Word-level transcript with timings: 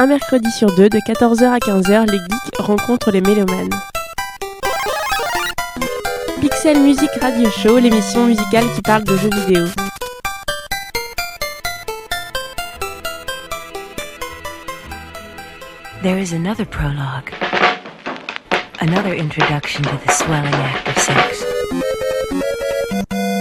un 0.00 0.06
mercredi 0.06 0.50
sur 0.50 0.74
deux, 0.76 0.88
de 0.88 0.98
14h 0.98 1.44
à 1.44 1.58
15h, 1.58 2.10
les 2.10 2.16
geeks 2.16 2.56
rencontrent 2.58 3.10
les 3.10 3.20
mélomanes. 3.20 3.68
Pixel 6.40 6.80
Music 6.80 7.10
Radio 7.20 7.50
Show, 7.50 7.78
l'émission 7.78 8.24
musicale 8.24 8.64
qui 8.74 8.80
parle 8.80 9.04
de 9.04 9.14
jeux 9.18 9.28
vidéo. 9.28 9.66
There 16.02 16.18
is 16.18 16.32
another 16.32 16.64
prologue. 16.64 17.30
Another 18.80 19.12
introduction 19.12 19.82
to 19.82 19.98
the 20.06 20.12
swelling 20.12 20.54
act 20.54 20.88
of 20.88 20.96
sex. 20.96 21.44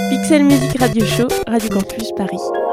Pixel 0.10 0.44
Music 0.44 0.78
Radio 0.78 1.06
Show, 1.06 1.30
Radio 1.48 1.70
Campus 1.70 2.12
Paris. 2.18 2.69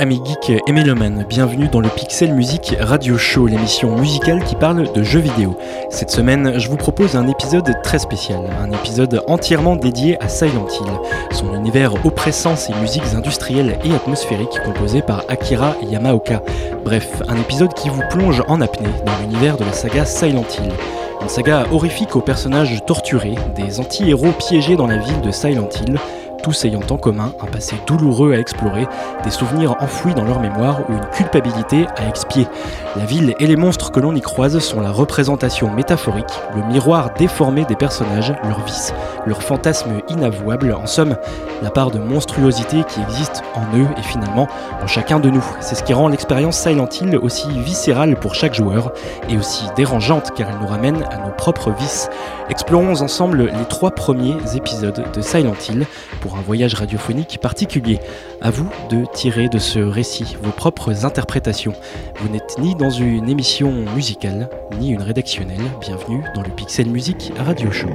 Amis 0.00 0.20
geeks 0.24 0.60
et 0.66 0.72
mélomanes, 0.72 1.24
bienvenue 1.28 1.68
dans 1.68 1.78
le 1.78 1.88
Pixel 1.88 2.34
Music 2.34 2.76
Radio 2.80 3.16
Show, 3.16 3.46
l'émission 3.46 3.96
musicale 3.96 4.42
qui 4.42 4.56
parle 4.56 4.92
de 4.92 5.02
jeux 5.04 5.20
vidéo. 5.20 5.56
Cette 5.88 6.10
semaine, 6.10 6.58
je 6.58 6.68
vous 6.68 6.76
propose 6.76 7.14
un 7.14 7.28
épisode 7.28 7.72
très 7.84 8.00
spécial, 8.00 8.40
un 8.60 8.72
épisode 8.72 9.22
entièrement 9.28 9.76
dédié 9.76 10.20
à 10.20 10.28
Silent 10.28 10.66
Hill, 10.66 10.90
son 11.30 11.54
univers 11.54 12.04
oppressant 12.04 12.56
ses 12.56 12.74
musiques 12.74 13.14
industrielles 13.14 13.78
et 13.84 13.94
atmosphériques 13.94 14.60
composées 14.64 15.02
par 15.02 15.22
Akira 15.28 15.76
Yamaoka. 15.88 16.42
Bref, 16.84 17.22
un 17.28 17.36
épisode 17.36 17.72
qui 17.74 17.88
vous 17.88 18.02
plonge 18.10 18.42
en 18.48 18.60
apnée 18.60 18.90
dans 19.06 19.16
l'univers 19.20 19.56
de 19.56 19.64
la 19.64 19.72
saga 19.72 20.04
Silent 20.04 20.44
Hill. 20.58 20.72
Une 21.22 21.28
saga 21.28 21.66
horrifique 21.70 22.16
aux 22.16 22.20
personnages 22.20 22.84
torturés, 22.84 23.36
des 23.54 23.78
anti-héros 23.78 24.32
piégés 24.32 24.74
dans 24.74 24.88
la 24.88 24.98
ville 24.98 25.20
de 25.20 25.30
Silent 25.30 25.68
Hill, 25.80 25.98
tous 26.44 26.66
ayant 26.66 26.82
en 26.90 26.98
commun 26.98 27.32
un 27.40 27.46
passé 27.46 27.74
douloureux 27.86 28.34
à 28.34 28.38
explorer, 28.38 28.86
des 29.24 29.30
souvenirs 29.30 29.76
enfouis 29.80 30.12
dans 30.12 30.24
leur 30.24 30.40
mémoire 30.40 30.82
ou 30.90 30.92
une 30.92 31.06
culpabilité 31.06 31.86
à 31.96 32.06
expier. 32.06 32.46
La 32.96 33.06
ville 33.06 33.34
et 33.40 33.46
les 33.46 33.56
monstres 33.56 33.90
que 33.90 33.98
l'on 33.98 34.14
y 34.14 34.20
croise 34.20 34.58
sont 34.58 34.82
la 34.82 34.92
représentation 34.92 35.70
métaphorique, 35.70 36.26
le 36.54 36.62
miroir 36.70 37.14
déformé 37.18 37.64
des 37.64 37.76
personnages, 37.76 38.34
leurs 38.44 38.62
vices, 38.62 38.92
leurs 39.24 39.42
fantasmes 39.42 40.02
inavouables, 40.10 40.74
en 40.74 40.86
somme, 40.86 41.16
la 41.62 41.70
part 41.70 41.90
de 41.90 41.98
monstruosité 41.98 42.84
qui 42.88 43.00
existe 43.00 43.42
en 43.54 43.62
eux 43.78 43.86
et 43.96 44.02
finalement 44.02 44.46
en 44.82 44.86
chacun 44.86 45.20
de 45.20 45.30
nous. 45.30 45.44
C'est 45.60 45.76
ce 45.76 45.82
qui 45.82 45.94
rend 45.94 46.08
l'expérience 46.08 46.58
Silent 46.58 46.88
Hill 47.00 47.16
aussi 47.16 47.48
viscérale 47.60 48.16
pour 48.16 48.34
chaque 48.34 48.54
joueur 48.54 48.92
et 49.30 49.38
aussi 49.38 49.64
dérangeante 49.76 50.32
car 50.36 50.50
elle 50.50 50.60
nous 50.60 50.66
ramène 50.66 51.04
à 51.10 51.26
nos 51.26 51.32
propres 51.32 51.70
vices. 51.70 52.10
Explorons 52.50 53.00
ensemble 53.00 53.46
les 53.46 53.64
trois 53.70 53.92
premiers 53.92 54.36
épisodes 54.54 55.02
de 55.10 55.22
Silent 55.22 55.54
Hill 55.70 55.86
pour 56.20 56.33
un 56.36 56.42
voyage 56.42 56.74
radiophonique 56.74 57.38
particulier. 57.40 57.98
À 58.40 58.50
vous 58.50 58.68
de 58.90 59.04
tirer 59.12 59.48
de 59.48 59.58
ce 59.58 59.78
récit 59.78 60.36
vos 60.42 60.50
propres 60.50 61.04
interprétations. 61.04 61.74
Vous 62.20 62.28
n'êtes 62.28 62.56
ni 62.58 62.74
dans 62.74 62.90
une 62.90 63.28
émission 63.28 63.72
musicale, 63.94 64.48
ni 64.78 64.90
une 64.90 65.02
rédactionnelle. 65.02 65.62
Bienvenue 65.80 66.22
dans 66.34 66.42
le 66.42 66.50
Pixel 66.50 66.88
Music 66.88 67.32
Radio 67.38 67.70
Show. 67.70 67.88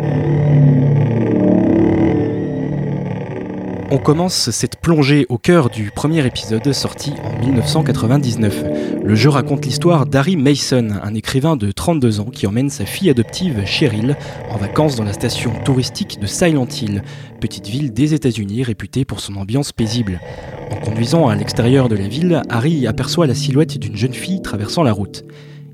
On 3.92 3.98
commence 3.98 4.52
cette 4.52 4.80
plongée 4.80 5.26
au 5.30 5.40
cœur 5.40 5.72
du 5.72 5.90
premier 5.90 6.24
épisode 6.24 6.72
sorti 6.74 7.14
en 7.24 7.44
1999. 7.44 8.64
Le 9.04 9.16
jeu 9.16 9.30
raconte 9.30 9.66
l'histoire 9.66 10.06
d'Harry 10.06 10.36
Mason, 10.36 10.90
un 11.02 11.16
écrivain 11.16 11.56
de 11.56 11.72
32 11.72 12.20
ans 12.20 12.30
qui 12.32 12.46
emmène 12.46 12.70
sa 12.70 12.86
fille 12.86 13.10
adoptive 13.10 13.66
Cheryl 13.66 14.16
en 14.52 14.58
vacances 14.58 14.96
dans 14.96 15.04
la 15.04 15.14
station 15.14 15.52
touristique 15.66 16.20
de 16.20 16.28
Silent 16.28 16.68
Hill, 16.68 17.02
petite 17.40 17.68
ville 17.68 17.92
des 17.92 18.14
États-Unis 18.14 18.62
réputée 18.62 19.06
pour 19.06 19.22
son 19.22 19.36
ambiance 19.38 19.72
paisible. 19.72 20.20
En 20.70 20.76
conduisant 20.76 21.28
à 21.28 21.36
l'extérieur 21.36 21.90
de 21.90 21.96
la 21.96 22.08
ville, 22.08 22.44
Harry 22.48 22.86
aperçoit 22.86 23.26
la 23.26 23.34
silhouette 23.34 23.80
d'une 23.80 23.98
jeune 23.98 24.14
fille 24.14 24.44
traversant 24.44 24.84
la 24.84 24.94
route. 24.94 25.24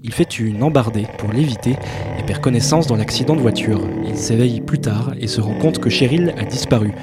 Il 0.06 0.14
fait 0.14 0.40
une 0.40 0.64
embardée 0.64 1.08
pour 1.18 1.34
l'éviter 1.34 1.76
et 2.18 2.24
perd 2.24 2.40
connaissance 2.40 2.88
dans 2.88 2.96
l'accident 2.96 3.36
de 3.36 3.42
voiture. 3.42 3.82
Il 4.08 4.16
s'éveille 4.16 4.62
plus 4.62 4.80
tard 4.80 5.14
et 5.20 5.28
se 5.28 5.42
rend 5.42 5.56
compte 5.56 5.80
que 5.80 5.90
Cheryl 5.90 6.34
a 6.38 6.46
disparu. 6.46 6.94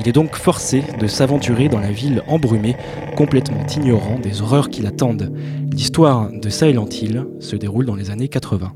Il 0.00 0.08
est 0.08 0.12
donc 0.12 0.36
forcé 0.36 0.84
de 0.98 1.06
s'aventurer 1.06 1.68
dans 1.68 1.80
la 1.80 1.90
ville 1.90 2.22
embrumée, 2.28 2.76
complètement 3.16 3.66
ignorant 3.76 4.18
des 4.18 4.40
horreurs 4.40 4.70
qui 4.70 4.82
l'attendent. 4.82 5.32
L'histoire 5.72 6.30
de 6.30 6.48
Silent 6.48 6.88
Hill 6.88 7.26
se 7.40 7.56
déroule 7.56 7.84
dans 7.84 7.96
les 7.96 8.10
années 8.10 8.28
80. 8.28 8.72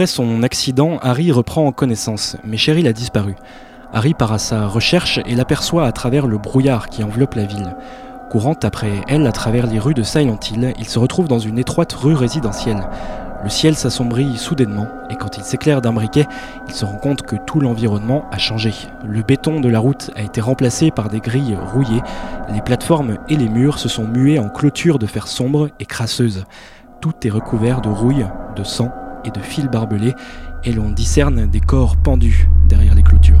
Après 0.00 0.06
son 0.06 0.42
accident, 0.42 0.98
Harry 1.02 1.30
reprend 1.30 1.70
connaissance, 1.72 2.38
mais 2.42 2.56
Cheryl 2.56 2.88
a 2.88 2.94
disparu. 2.94 3.34
Harry 3.92 4.14
part 4.14 4.32
à 4.32 4.38
sa 4.38 4.66
recherche 4.66 5.20
et 5.26 5.34
l'aperçoit 5.34 5.84
à 5.84 5.92
travers 5.92 6.26
le 6.26 6.38
brouillard 6.38 6.88
qui 6.88 7.04
enveloppe 7.04 7.34
la 7.34 7.44
ville. 7.44 7.76
Courant 8.30 8.56
après 8.62 9.02
elle 9.08 9.26
à 9.26 9.32
travers 9.32 9.66
les 9.66 9.78
rues 9.78 9.92
de 9.92 10.02
Silent 10.02 10.40
Hill, 10.50 10.72
il 10.78 10.88
se 10.88 10.98
retrouve 10.98 11.28
dans 11.28 11.38
une 11.38 11.58
étroite 11.58 11.92
rue 11.92 12.14
résidentielle. 12.14 12.88
Le 13.44 13.50
ciel 13.50 13.74
s'assombrit 13.74 14.38
soudainement 14.38 14.86
et 15.10 15.16
quand 15.16 15.36
il 15.36 15.44
s'éclaire 15.44 15.82
d'un 15.82 15.92
briquet, 15.92 16.24
il 16.66 16.72
se 16.72 16.86
rend 16.86 16.96
compte 16.96 17.20
que 17.20 17.36
tout 17.36 17.60
l'environnement 17.60 18.24
a 18.32 18.38
changé. 18.38 18.72
Le 19.04 19.20
béton 19.20 19.60
de 19.60 19.68
la 19.68 19.80
route 19.80 20.12
a 20.16 20.22
été 20.22 20.40
remplacé 20.40 20.90
par 20.90 21.10
des 21.10 21.20
grilles 21.20 21.58
rouillées, 21.74 22.00
les 22.54 22.62
plateformes 22.62 23.18
et 23.28 23.36
les 23.36 23.50
murs 23.50 23.78
se 23.78 23.90
sont 23.90 24.04
mués 24.04 24.38
en 24.38 24.48
clôtures 24.48 24.98
de 24.98 25.04
fer 25.04 25.28
sombre 25.28 25.68
et 25.78 25.84
crasseuses. 25.84 26.46
Tout 27.02 27.12
est 27.26 27.30
recouvert 27.30 27.82
de 27.82 27.90
rouille, 27.90 28.24
de 28.56 28.64
sang 28.64 28.90
et 29.24 29.30
de 29.30 29.40
fils 29.40 29.66
barbelés 29.66 30.14
et 30.64 30.72
l'on 30.72 30.90
discerne 30.90 31.46
des 31.46 31.60
corps 31.60 31.96
pendus 31.96 32.48
derrière 32.68 32.94
les 32.94 33.02
clôtures. 33.02 33.40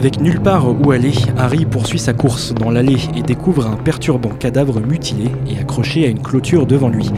Avec 0.00 0.18
nulle 0.18 0.40
part 0.40 0.66
où 0.66 0.92
aller, 0.92 1.12
Harry 1.36 1.66
poursuit 1.66 1.98
sa 1.98 2.14
course 2.14 2.54
dans 2.54 2.70
l'allée 2.70 2.96
et 3.14 3.20
découvre 3.20 3.66
un 3.66 3.76
perturbant 3.76 4.30
cadavre 4.30 4.80
mutilé 4.80 5.28
et 5.46 5.58
accroché 5.58 6.06
à 6.06 6.08
une 6.08 6.22
clôture 6.22 6.64
devant 6.64 6.88
lui. 6.88 7.10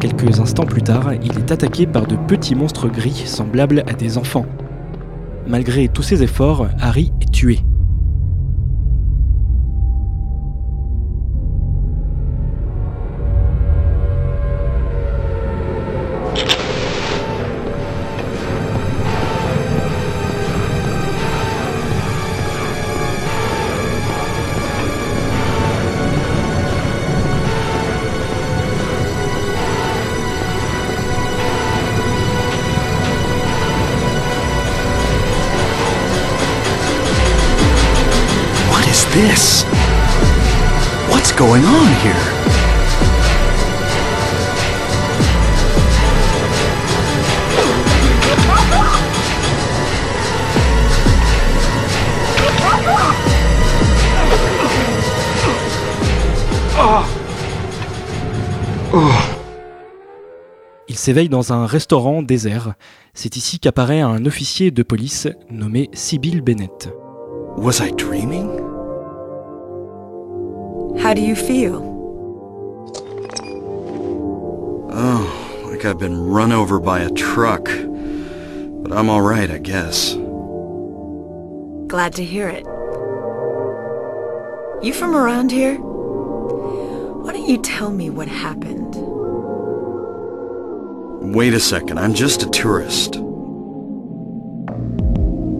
Quelques 0.00 0.40
instants 0.40 0.64
plus 0.64 0.80
tard, 0.80 1.12
il 1.22 1.38
est 1.38 1.52
attaqué 1.52 1.86
par 1.86 2.06
de 2.06 2.16
petits 2.16 2.54
monstres 2.54 2.88
gris 2.88 3.24
semblables 3.26 3.84
à 3.86 3.92
des 3.92 4.16
enfants. 4.16 4.46
Malgré 5.46 5.88
tous 5.88 6.02
ses 6.02 6.22
efforts, 6.22 6.68
Harry 6.80 7.12
est 7.20 7.30
tué. 7.30 7.58
This? 39.40 39.64
What's 41.10 41.32
going 41.32 41.64
on 41.64 41.88
here? 42.02 42.40
Il 60.88 60.96
s'éveille 60.96 61.28
dans 61.28 61.52
un 61.52 61.64
restaurant 61.64 62.22
désert. 62.22 62.74
C'est 63.14 63.36
ici 63.36 63.58
qu'apparaît 63.58 64.00
un 64.00 64.26
officier 64.26 64.70
de 64.70 64.82
police 64.82 65.28
nommé 65.50 65.88
Sybil 65.92 66.42
Bennett. 66.42 66.90
Was 67.56 67.80
I 67.80 67.92
dreaming? 67.92 68.69
How 71.00 71.14
do 71.14 71.22
you 71.22 71.34
feel? 71.34 71.80
Oh, 74.92 75.68
like 75.70 75.86
I've 75.86 75.98
been 75.98 76.26
run 76.26 76.52
over 76.52 76.78
by 76.78 77.00
a 77.00 77.10
truck. 77.10 77.64
But 77.64 78.92
I'm 78.92 79.08
alright, 79.08 79.50
I 79.50 79.56
guess. 79.56 80.12
Glad 81.86 82.12
to 82.16 82.24
hear 82.24 82.48
it. 82.48 82.66
You 84.84 84.92
from 84.92 85.16
around 85.16 85.50
here? 85.50 85.76
Why 85.76 87.32
don't 87.32 87.48
you 87.48 87.56
tell 87.62 87.90
me 87.90 88.10
what 88.10 88.28
happened? 88.28 88.94
Wait 91.34 91.54
a 91.54 91.60
second, 91.60 91.98
I'm 91.98 92.12
just 92.12 92.42
a 92.42 92.50
tourist. 92.50 93.16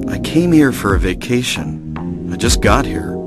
I 0.07 0.19
came 0.19 0.53
here 0.53 0.73
for 0.73 0.95
a 0.95 0.99
vacation. 0.99 2.31
I 2.31 2.37
just 2.37 2.61
got 2.61 2.85
here. 2.85 3.20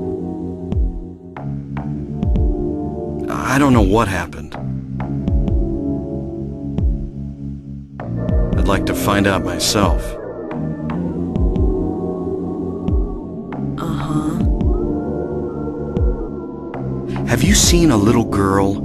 I 3.44 3.58
don't 3.58 3.74
know 3.74 3.82
what 3.82 4.08
happened. 4.08 4.54
I'd 8.58 8.66
like 8.66 8.86
to 8.86 8.94
find 8.94 9.26
out 9.26 9.44
myself. 9.44 10.02
Uh-huh. 13.78 14.38
Have 17.26 17.42
you 17.42 17.54
seen 17.54 17.90
a 17.90 17.96
little 17.96 18.24
girl? 18.24 18.80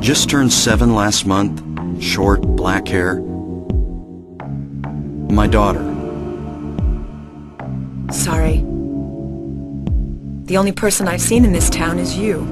Just 0.00 0.28
turned 0.28 0.52
seven 0.52 0.94
last 0.96 1.26
month. 1.26 1.62
Short, 2.02 2.42
black 2.42 2.88
hair. 2.88 3.20
My 5.30 5.46
daughter. 5.46 5.84
Sorry. 8.10 8.69
The 10.50 10.58
only 10.58 10.72
person 10.72 11.06
I've 11.06 11.20
seen 11.20 11.44
in 11.44 11.52
this 11.52 11.70
town 11.70 11.96
is 12.00 12.18
you. 12.18 12.44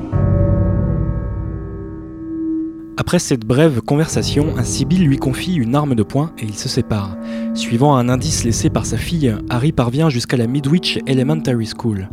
Après 2.97 3.19
cette 3.19 3.45
brève 3.45 3.81
conversation, 3.81 4.57
un 4.57 4.63
Sibyl 4.63 5.05
lui 5.05 5.17
confie 5.17 5.57
une 5.57 5.75
arme 5.75 5.97
de 5.97 6.05
poing 6.05 6.31
et 6.39 6.45
ils 6.45 6.55
se 6.55 6.69
séparent. 6.69 7.17
Suivant 7.55 7.97
un 7.97 8.09
indice 8.09 8.45
laissé 8.45 8.71
par 8.71 8.87
sa 8.87 8.99
fille, 8.99 9.35
Harry 9.51 9.73
parvient 9.73 10.11
jusqu'à 10.11 10.37
la 10.37 10.47
Midwich 10.47 11.01
Elementary 11.09 11.67
School. 11.67 12.09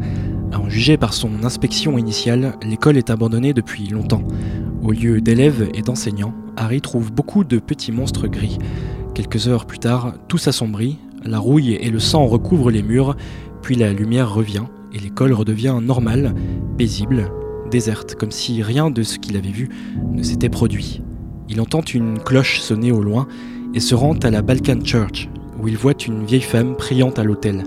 À 0.51 0.59
en 0.59 0.69
juger 0.69 0.97
par 0.97 1.13
son 1.13 1.43
inspection 1.43 1.99
initiale, 1.99 2.55
l'école 2.63 2.97
est 2.97 3.11
abandonnée 3.11 3.53
depuis 3.53 3.87
longtemps. 3.87 4.23
Au 4.81 4.91
lieu 4.91 5.21
d'élèves 5.21 5.69
et 5.75 5.83
d'enseignants, 5.83 6.33
Harry 6.57 6.81
trouve 6.81 7.11
beaucoup 7.11 7.43
de 7.43 7.59
petits 7.59 7.91
monstres 7.91 8.27
gris. 8.27 8.57
Quelques 9.13 9.47
heures 9.47 9.67
plus 9.67 9.77
tard, 9.77 10.15
tout 10.29 10.39
s'assombrit, 10.39 10.97
la 11.23 11.37
rouille 11.37 11.73
et 11.73 11.91
le 11.91 11.99
sang 11.99 12.25
recouvrent 12.25 12.71
les 12.71 12.81
murs, 12.81 13.15
puis 13.61 13.75
la 13.75 13.93
lumière 13.93 14.33
revient 14.33 14.63
et 14.95 14.99
l'école 14.99 15.33
redevient 15.33 15.77
normale, 15.81 16.33
paisible, 16.77 17.29
déserte, 17.69 18.15
comme 18.15 18.31
si 18.31 18.63
rien 18.63 18.89
de 18.89 19.03
ce 19.03 19.19
qu'il 19.19 19.35
avait 19.35 19.49
vu 19.49 19.69
ne 20.11 20.23
s'était 20.23 20.49
produit. 20.49 21.01
Il 21.49 21.61
entend 21.61 21.81
une 21.81 22.17
cloche 22.17 22.61
sonner 22.61 22.91
au 22.91 23.03
loin 23.03 23.27
et 23.73 23.79
se 23.79 23.93
rend 23.93 24.15
à 24.23 24.31
la 24.31 24.41
Balkan 24.41 24.79
Church, 24.83 25.27
où 25.61 25.67
il 25.67 25.77
voit 25.77 25.93
une 26.07 26.25
vieille 26.25 26.41
femme 26.41 26.75
priant 26.75 27.11
à 27.11 27.23
l'autel. 27.23 27.63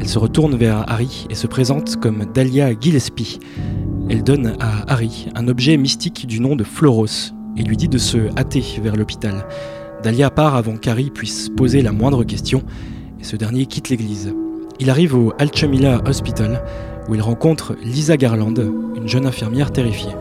Elle 0.00 0.08
se 0.08 0.18
retourne 0.18 0.56
vers 0.56 0.84
Harry 0.90 1.26
et 1.30 1.34
se 1.34 1.46
présente 1.46 1.96
comme 1.96 2.26
Dahlia 2.34 2.72
Gillespie. 2.78 3.38
Elle 4.10 4.24
donne 4.24 4.54
à 4.58 4.92
Harry 4.92 5.28
un 5.34 5.48
objet 5.48 5.76
mystique 5.76 6.26
du 6.26 6.40
nom 6.40 6.56
de 6.56 6.64
Floros 6.64 7.32
et 7.56 7.62
lui 7.62 7.76
dit 7.76 7.88
de 7.88 7.98
se 7.98 8.18
hâter 8.36 8.64
vers 8.82 8.96
l'hôpital. 8.96 9.46
Dahlia 10.02 10.30
part 10.30 10.56
avant 10.56 10.76
qu'Harry 10.76 11.10
puisse 11.10 11.48
poser 11.50 11.82
la 11.82 11.92
moindre 11.92 12.24
question 12.24 12.62
et 13.20 13.24
ce 13.24 13.36
dernier 13.36 13.66
quitte 13.66 13.88
l'église. 13.90 14.32
Il 14.80 14.90
arrive 14.90 15.16
au 15.16 15.32
Alchamila 15.38 16.00
Hospital 16.06 16.62
où 17.08 17.14
il 17.14 17.22
rencontre 17.22 17.74
Lisa 17.82 18.16
Garland, 18.16 18.54
une 18.94 19.08
jeune 19.08 19.26
infirmière 19.26 19.72
terrifiée. 19.72 20.12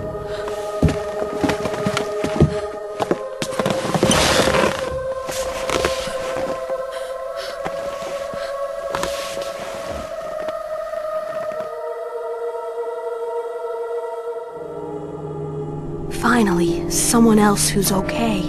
Finally, 16.10 16.90
someone 16.90 17.38
else 17.38 17.70
who's 17.70 17.92
okay. 17.92 18.42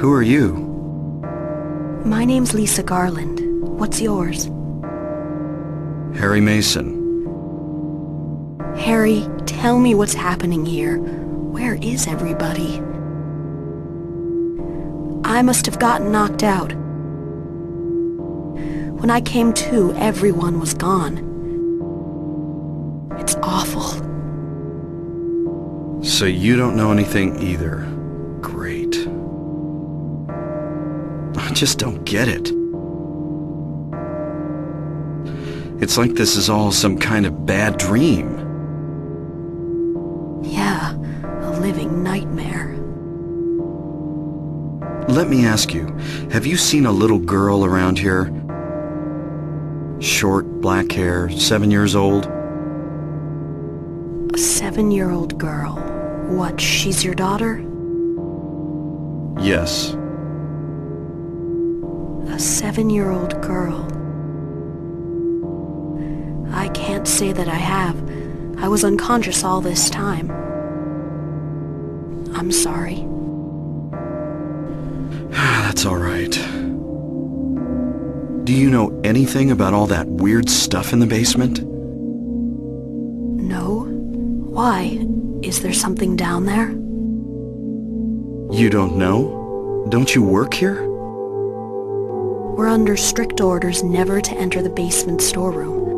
Who 0.00 0.12
are 0.12 0.22
you? 0.22 0.54
My 2.04 2.24
name's 2.24 2.54
Lisa 2.54 2.82
Garland. 2.82 3.45
What's 3.76 4.00
yours? 4.00 4.46
Harry 6.18 6.40
Mason. 6.40 7.04
Harry, 8.78 9.28
tell 9.44 9.78
me 9.78 9.94
what's 9.94 10.14
happening 10.14 10.64
here. 10.64 10.98
Where 10.98 11.74
is 11.74 12.06
everybody? 12.06 12.80
I 15.28 15.42
must 15.42 15.66
have 15.66 15.78
gotten 15.78 16.10
knocked 16.10 16.42
out. 16.42 16.72
When 18.98 19.10
I 19.10 19.20
came 19.20 19.52
to, 19.52 19.92
everyone 19.96 20.58
was 20.58 20.72
gone. 20.72 21.18
It's 23.18 23.34
awful. 23.42 23.82
So 26.02 26.24
you 26.24 26.56
don't 26.56 26.76
know 26.76 26.92
anything 26.92 27.42
either. 27.42 27.86
Great. 28.40 28.96
I 31.36 31.50
just 31.52 31.78
don't 31.78 32.02
get 32.04 32.28
it. 32.28 32.55
It's 35.78 35.98
like 35.98 36.14
this 36.14 36.36
is 36.36 36.48
all 36.48 36.72
some 36.72 36.98
kind 36.98 37.26
of 37.26 37.44
bad 37.44 37.76
dream. 37.76 38.38
Yeah, 40.42 40.94
a 40.94 41.50
living 41.60 42.02
nightmare. 42.02 42.74
Let 45.08 45.28
me 45.28 45.46
ask 45.46 45.74
you, 45.74 45.86
have 46.32 46.46
you 46.46 46.56
seen 46.56 46.86
a 46.86 46.90
little 46.90 47.18
girl 47.18 47.64
around 47.64 47.98
here? 47.98 48.32
Short, 50.00 50.46
black 50.60 50.90
hair, 50.92 51.30
seven 51.30 51.70
years 51.70 51.94
old? 51.94 52.26
A 54.34 54.38
seven-year-old 54.38 55.38
girl. 55.38 55.74
What, 56.28 56.60
she's 56.60 57.04
your 57.04 57.14
daughter? 57.14 57.58
Yes. 59.40 59.94
A 62.30 62.38
seven-year-old 62.38 63.40
girl. 63.42 63.86
I 66.56 66.68
can't 66.70 67.06
say 67.06 67.32
that 67.32 67.48
I 67.48 67.54
have. 67.54 67.94
I 68.58 68.66
was 68.66 68.82
unconscious 68.82 69.44
all 69.44 69.60
this 69.60 69.90
time. 69.90 70.30
I'm 72.34 72.50
sorry. 72.50 72.96
That's 75.30 75.84
all 75.84 75.98
right. 75.98 76.32
Do 78.44 78.54
you 78.54 78.70
know 78.70 78.98
anything 79.04 79.50
about 79.50 79.74
all 79.74 79.86
that 79.88 80.06
weird 80.06 80.48
stuff 80.48 80.94
in 80.94 80.98
the 80.98 81.06
basement? 81.06 81.62
No? 83.42 83.84
Why? 83.84 85.06
Is 85.42 85.60
there 85.60 85.74
something 85.74 86.16
down 86.16 86.46
there? 86.46 86.70
You 88.56 88.70
don't 88.70 88.96
know? 88.96 89.84
Don't 89.90 90.14
you 90.14 90.22
work 90.22 90.54
here? 90.54 90.88
We're 92.54 92.68
under 92.68 92.96
strict 92.96 93.42
orders 93.42 93.82
never 93.82 94.22
to 94.22 94.32
enter 94.32 94.62
the 94.62 94.70
basement 94.70 95.20
storeroom. 95.20 95.95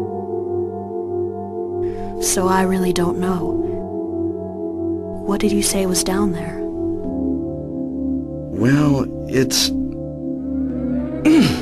So 2.21 2.49
I 2.49 2.63
really 2.63 2.93
don't 2.93 3.19
know. 3.19 3.51
What 5.27 5.41
did 5.41 5.53
you 5.53 5.63
say 5.63 5.87
was 5.87 6.03
down 6.03 6.33
there? 6.33 6.59
Well, 8.59 9.07
it's... 9.29 9.69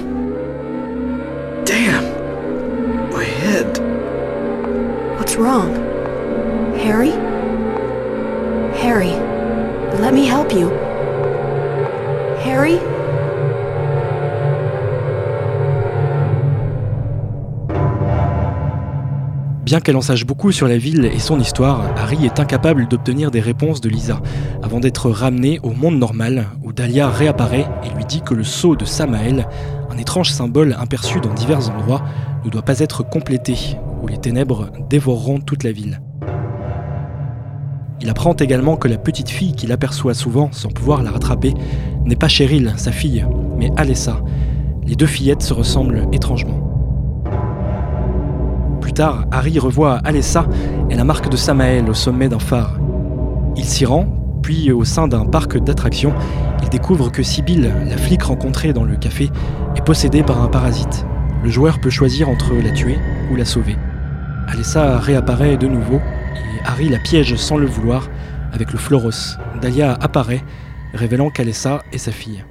Bien 19.67 19.81
qu'elle 19.81 19.97
en 19.97 20.01
sache 20.01 20.25
beaucoup 20.25 20.53
sur 20.53 20.69
la 20.69 20.79
ville 20.79 21.07
et 21.07 21.19
son 21.19 21.41
histoire, 21.41 21.83
Harry 21.97 22.25
est 22.25 22.39
incapable 22.39 22.87
d'obtenir 22.87 23.33
des 23.33 23.41
réponses 23.41 23.81
de 23.81 23.89
Lisa, 23.89 24.21
avant 24.63 24.79
d'être 24.79 25.11
ramené 25.11 25.59
au 25.65 25.73
monde 25.73 25.99
normal, 25.99 26.47
où 26.63 26.73
Dahlia 26.73 27.11
réapparaît 27.11 27.67
et 27.83 27.93
lui 27.97 28.05
dit 28.05 28.21
que 28.21 28.33
le 28.33 28.45
sceau 28.45 28.77
de 28.77 28.85
Samael, 28.85 29.49
un 29.91 29.99
étrange 29.99 30.31
symbole 30.31 30.77
aperçu 30.79 31.19
dans 31.21 31.35
divers 31.35 31.69
endroits, 31.69 32.05
ne 32.45 32.51
doit 32.51 32.63
pas 32.63 32.79
être 32.79 33.03
complété, 33.03 33.57
où 34.01 34.07
les 34.07 34.19
ténèbres 34.19 34.71
dévoreront 34.89 35.41
toute 35.41 35.65
la 35.65 35.73
ville. 35.73 36.01
Il 38.01 38.09
apprend 38.09 38.35
également 38.35 38.77
que 38.77 38.87
la 38.87 38.99
petite 38.99 39.31
fille 39.31 39.55
qu'il 39.55 39.73
aperçoit 39.73 40.15
souvent 40.15 40.49
sans 40.53 40.69
pouvoir 40.69 41.03
la 41.03 41.11
rattraper 41.11 41.55
n'est 42.05 42.15
pas 42.15 42.29
Cheryl, 42.29 42.73
sa 42.77 42.93
fille, 42.93 43.27
mais 43.59 43.73
Alessa. 43.77 44.23
Les 44.87 44.95
deux 44.95 45.07
fillettes 45.07 45.43
se 45.43 45.55
ressemblent 45.55 46.07
étrangement. 46.13 46.66
Tard, 48.97 49.27
Harry 49.31 49.59
revoit 49.59 49.99
Alessa 50.05 50.47
et 50.89 50.95
la 50.95 51.05
marque 51.05 51.29
de 51.29 51.37
Samael 51.37 51.91
au 51.91 51.93
sommet 51.93 52.31
d'un 52.31 52.39
phare. 52.39 52.79
Il 53.55 53.67
s'y 53.67 53.85
rend, 53.85 54.07
puis 54.43 54.73
au 54.73 54.85
sein 54.85 55.07
d'un 55.07 55.27
parc 55.27 55.59
d'attractions, 55.59 56.15
il 56.63 56.71
découvre 56.71 57.13
que 57.13 57.23
Sibyl, 57.23 57.75
la 57.87 57.99
flic 57.99 58.23
rencontrée 58.23 58.73
dans 58.73 58.85
le 58.85 58.97
café, 58.97 59.29
est 59.77 59.85
possédée 59.85 60.23
par 60.23 60.43
un 60.43 60.49
parasite. 60.49 61.05
Le 61.45 61.51
joueur 61.51 61.79
peut 61.79 61.91
choisir 61.91 62.31
entre 62.31 62.55
la 62.55 62.71
tuer 62.71 62.99
ou 63.31 63.37
la 63.37 63.45
sauver. 63.45 63.77
Alessa 64.49 64.99
réapparaît 64.99 65.59
de 65.59 65.67
nouveau 65.67 65.97
et 65.97 66.67
Harry 66.67 66.89
la 66.89 66.99
piège 66.99 67.37
sans 67.37 67.59
le 67.59 67.67
vouloir 67.67 68.09
avec 68.55 68.73
le 68.73 68.79
Floros. 68.79 69.37
Dahlia 69.61 69.93
apparaît, 70.01 70.43
révélant 70.95 71.29
qu'Alessa 71.29 71.83
est 71.93 71.99
sa 71.99 72.13
fille. 72.13 72.43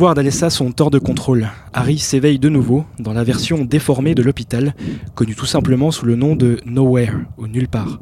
Pouvoirs 0.00 0.14
d'Alessa 0.14 0.48
sont 0.48 0.80
hors 0.80 0.90
de 0.90 0.98
contrôle. 0.98 1.50
Harry 1.74 1.98
s'éveille 1.98 2.38
de 2.38 2.48
nouveau 2.48 2.86
dans 2.98 3.12
la 3.12 3.22
version 3.22 3.66
déformée 3.66 4.14
de 4.14 4.22
l'hôpital, 4.22 4.74
connue 5.14 5.34
tout 5.34 5.44
simplement 5.44 5.90
sous 5.90 6.06
le 6.06 6.16
nom 6.16 6.36
de 6.36 6.58
Nowhere, 6.64 7.18
ou 7.36 7.46
nulle 7.46 7.68
part. 7.68 8.00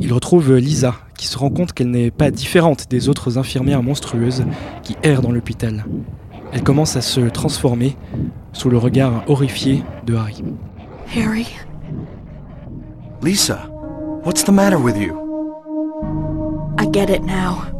Il 0.00 0.12
retrouve 0.12 0.54
Lisa, 0.56 0.96
qui 1.16 1.26
se 1.26 1.38
rend 1.38 1.48
compte 1.48 1.72
qu'elle 1.72 1.90
n'est 1.90 2.10
pas 2.10 2.30
différente 2.30 2.90
des 2.90 3.08
autres 3.08 3.38
infirmières 3.38 3.82
monstrueuses 3.82 4.44
qui 4.82 4.98
errent 5.02 5.22
dans 5.22 5.32
l'hôpital. 5.32 5.86
Elle 6.52 6.62
commence 6.62 6.96
à 6.96 7.00
se 7.00 7.22
transformer 7.22 7.96
sous 8.52 8.68
le 8.68 8.76
regard 8.76 9.24
horrifié 9.26 9.82
de 10.04 10.16
Harry. 10.16 10.44
Harry? 11.16 11.48
Lisa, 13.22 13.70
What's 14.26 14.44
the 14.44 14.52
matter 14.52 14.76
with 14.76 14.98
you? 14.98 15.16
I 16.78 16.84
get 16.92 17.08
it 17.08 17.22
now. 17.22 17.79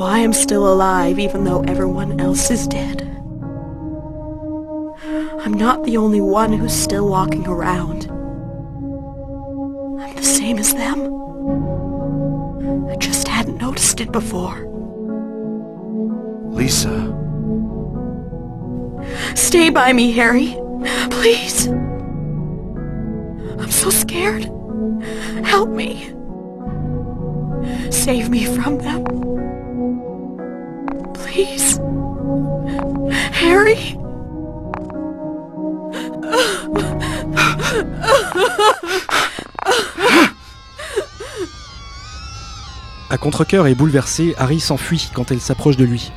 Why 0.00 0.20
I'm 0.20 0.32
still 0.32 0.66
alive 0.72 1.18
even 1.18 1.44
though 1.44 1.60
everyone 1.64 2.20
else 2.20 2.50
is 2.50 2.66
dead. 2.66 3.02
I'm 5.44 5.52
not 5.52 5.84
the 5.84 5.98
only 5.98 6.22
one 6.22 6.54
who's 6.54 6.72
still 6.72 7.06
walking 7.06 7.46
around. 7.46 8.06
I'm 10.00 10.16
the 10.16 10.22
same 10.22 10.56
as 10.56 10.72
them. 10.72 11.00
I 12.88 12.96
just 12.96 13.28
hadn't 13.28 13.58
noticed 13.58 14.00
it 14.00 14.10
before. 14.10 14.56
Lisa. 16.48 16.96
Stay 19.34 19.68
by 19.68 19.92
me, 19.92 20.12
Harry. 20.12 20.56
Please. 21.10 21.66
I'm 23.58 23.70
so 23.70 23.90
scared. 23.90 24.44
Help 25.44 25.68
me. 25.68 26.06
Save 27.90 28.30
me 28.30 28.46
from 28.46 28.78
them. 28.78 29.39
Please. 31.30 31.80
Harry? 33.40 33.96
À 43.08 43.16
contre-coeur 43.16 43.68
et 43.68 43.76
bouleversé, 43.76 44.34
Harry 44.38 44.58
s'enfuit 44.58 45.10
quand 45.14 45.30
elle 45.30 45.40
s'approche 45.40 45.76
de 45.76 45.84
lui. 45.84 46.10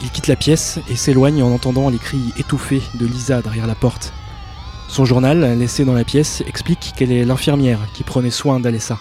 Il 0.00 0.10
quitte 0.10 0.26
la 0.26 0.36
pièce 0.36 0.78
et 0.88 0.96
s'éloigne 0.96 1.42
en 1.42 1.52
entendant 1.52 1.90
les 1.90 1.98
cris 1.98 2.32
étouffés 2.38 2.82
de 2.94 3.04
Lisa 3.04 3.42
derrière 3.42 3.66
la 3.66 3.74
porte. 3.74 4.14
Son 4.88 5.04
journal, 5.04 5.58
laissé 5.58 5.84
dans 5.84 5.92
la 5.92 6.04
pièce, 6.04 6.42
explique 6.46 6.94
qu'elle 6.96 7.12
est 7.12 7.26
l'infirmière 7.26 7.80
qui 7.92 8.04
prenait 8.04 8.30
soin 8.30 8.58
d'Alessa. 8.58 8.98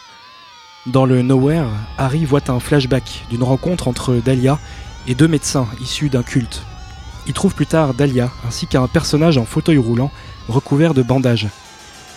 Dans 0.86 1.06
le 1.06 1.22
Nowhere, 1.22 1.68
Harry 1.98 2.26
voit 2.26 2.50
un 2.50 2.60
flashback 2.60 3.26
d'une 3.30 3.44
rencontre 3.44 3.88
entre 3.88 4.16
Dahlia 4.16 4.60
et 5.08 5.16
deux 5.16 5.28
médecins 5.28 5.68
issus 5.82 6.10
d'un 6.10 6.24
culte. 6.24 6.64
Il 7.26 7.34
trouve 7.34 7.56
plus 7.56 7.66
tard 7.66 7.94
Dahlia 7.94 8.32
ainsi 8.48 8.68
qu'un 8.68 8.88
personnage 8.88 9.38
en 9.38 9.46
fauteuil 9.46 9.78
roulant 9.78 10.12
recouvert 10.48 10.94
de 10.94 11.02
bandages. 11.02 11.48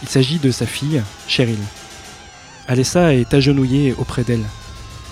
Il 0.03 0.09
s'agit 0.09 0.39
de 0.39 0.51
sa 0.51 0.67
fille, 0.67 1.03
Cheryl. 1.27 1.59
Alessa 2.69 3.15
est 3.15 3.35
agenouillée 3.35 3.95
auprès 3.99 4.23
d'elle. 4.23 4.45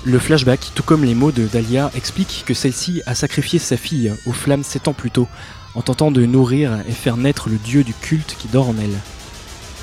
Le 0.04 0.18
flashback, 0.18 0.70
tout 0.74 0.84
comme 0.84 1.04
les 1.04 1.14
mots 1.14 1.32
de 1.32 1.46
Dahlia, 1.46 1.90
explique 1.96 2.44
que 2.46 2.54
celle-ci 2.54 3.02
a 3.06 3.14
sacrifié 3.16 3.58
sa 3.58 3.76
fille 3.76 4.12
aux 4.26 4.32
flammes 4.32 4.62
sept 4.62 4.86
ans 4.86 4.92
plus 4.92 5.10
tôt, 5.10 5.26
en 5.74 5.82
tentant 5.82 6.10
de 6.10 6.24
nourrir 6.24 6.78
et 6.88 6.92
faire 6.92 7.16
naître 7.16 7.48
le 7.48 7.56
dieu 7.56 7.82
du 7.82 7.94
culte 7.94 8.36
qui 8.38 8.48
dort 8.48 8.68
en 8.68 8.76
elle. 8.78 8.96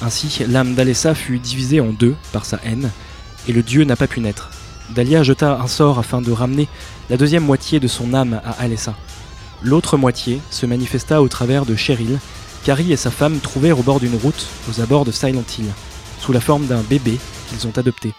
Ainsi, 0.01 0.43
l'âme 0.47 0.73
d'Alessa 0.73 1.15
fut 1.15 1.39
divisée 1.39 1.81
en 1.81 1.91
deux 1.91 2.15
par 2.31 2.45
sa 2.45 2.59
haine, 2.63 2.91
et 3.47 3.53
le 3.53 3.61
dieu 3.61 3.83
n'a 3.83 3.97
pas 3.97 4.07
pu 4.07 4.21
naître. 4.21 4.51
Dahlia 4.91 5.23
jeta 5.23 5.59
un 5.59 5.67
sort 5.67 5.99
afin 5.99 6.21
de 6.21 6.31
ramener 6.31 6.67
la 7.09 7.17
deuxième 7.17 7.43
moitié 7.43 7.79
de 7.79 7.87
son 7.87 8.13
âme 8.13 8.39
à 8.45 8.51
Alessa. 8.61 8.93
L'autre 9.63 9.97
moitié 9.97 10.41
se 10.51 10.65
manifesta 10.65 11.21
au 11.21 11.27
travers 11.27 11.65
de 11.65 11.75
Cheryl, 11.75 12.19
qu'Harry 12.63 12.91
et 12.91 12.97
sa 12.97 13.11
femme 13.11 13.39
trouvèrent 13.39 13.79
au 13.79 13.83
bord 13.83 13.99
d'une 13.99 14.15
route 14.15 14.47
aux 14.69 14.81
abords 14.81 15.05
de 15.05 15.11
Silent 15.11 15.43
Hill, 15.57 15.65
sous 16.19 16.31
la 16.31 16.39
forme 16.39 16.67
d'un 16.67 16.81
bébé 16.81 17.17
qu'ils 17.49 17.67
ont 17.67 17.77
adopté. 17.77 18.13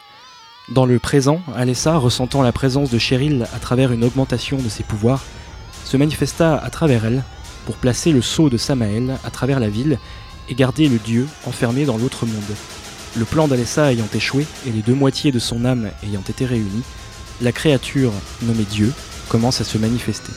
Dans 0.69 0.87
le 0.87 0.99
présent, 0.99 1.41
Alessa, 1.55 1.97
ressentant 1.97 2.43
la 2.43 2.53
présence 2.53 2.91
de 2.91 2.99
Cheryl 2.99 3.47
à 3.55 3.59
travers 3.59 3.93
une 3.93 4.03
augmentation 4.03 4.57
de 4.57 4.69
ses 4.69 4.83
pouvoirs, 4.83 5.23
se 5.85 5.97
manifesta 5.97 6.57
à 6.57 6.71
travers 6.71 7.05
elle 7.05 7.23
pour 7.65 7.77
placer 7.77 8.11
le 8.11 8.23
sceau 8.23 8.51
de 8.51 8.57
Samael 8.57 9.19
à 9.25 9.31
travers 9.31 9.61
la 9.61 9.69
ville 9.69 9.99
et 10.49 10.55
garder 10.55 10.89
le 10.89 10.99
dieu 10.99 11.29
enfermé 11.47 11.85
dans 11.85 11.97
l'autre 11.97 12.27
monde. 12.27 12.43
Le 13.19 13.25
plan 13.25 13.49
d'Alessa 13.49 13.93
ayant 13.93 14.09
échoué 14.15 14.47
et 14.67 14.71
les 14.71 14.83
deux 14.83 14.95
moitiés 14.95 15.33
de 15.33 15.39
son 15.39 15.65
âme 15.65 15.91
ayant 16.03 16.21
été 16.21 16.45
réunies, 16.45 16.83
la 17.41 17.53
créature 17.53 18.13
nommée 18.43 18.67
Dieu 18.71 18.93
commence 19.29 19.61
à 19.61 19.65
se 19.65 19.79
manifester. 19.79 20.33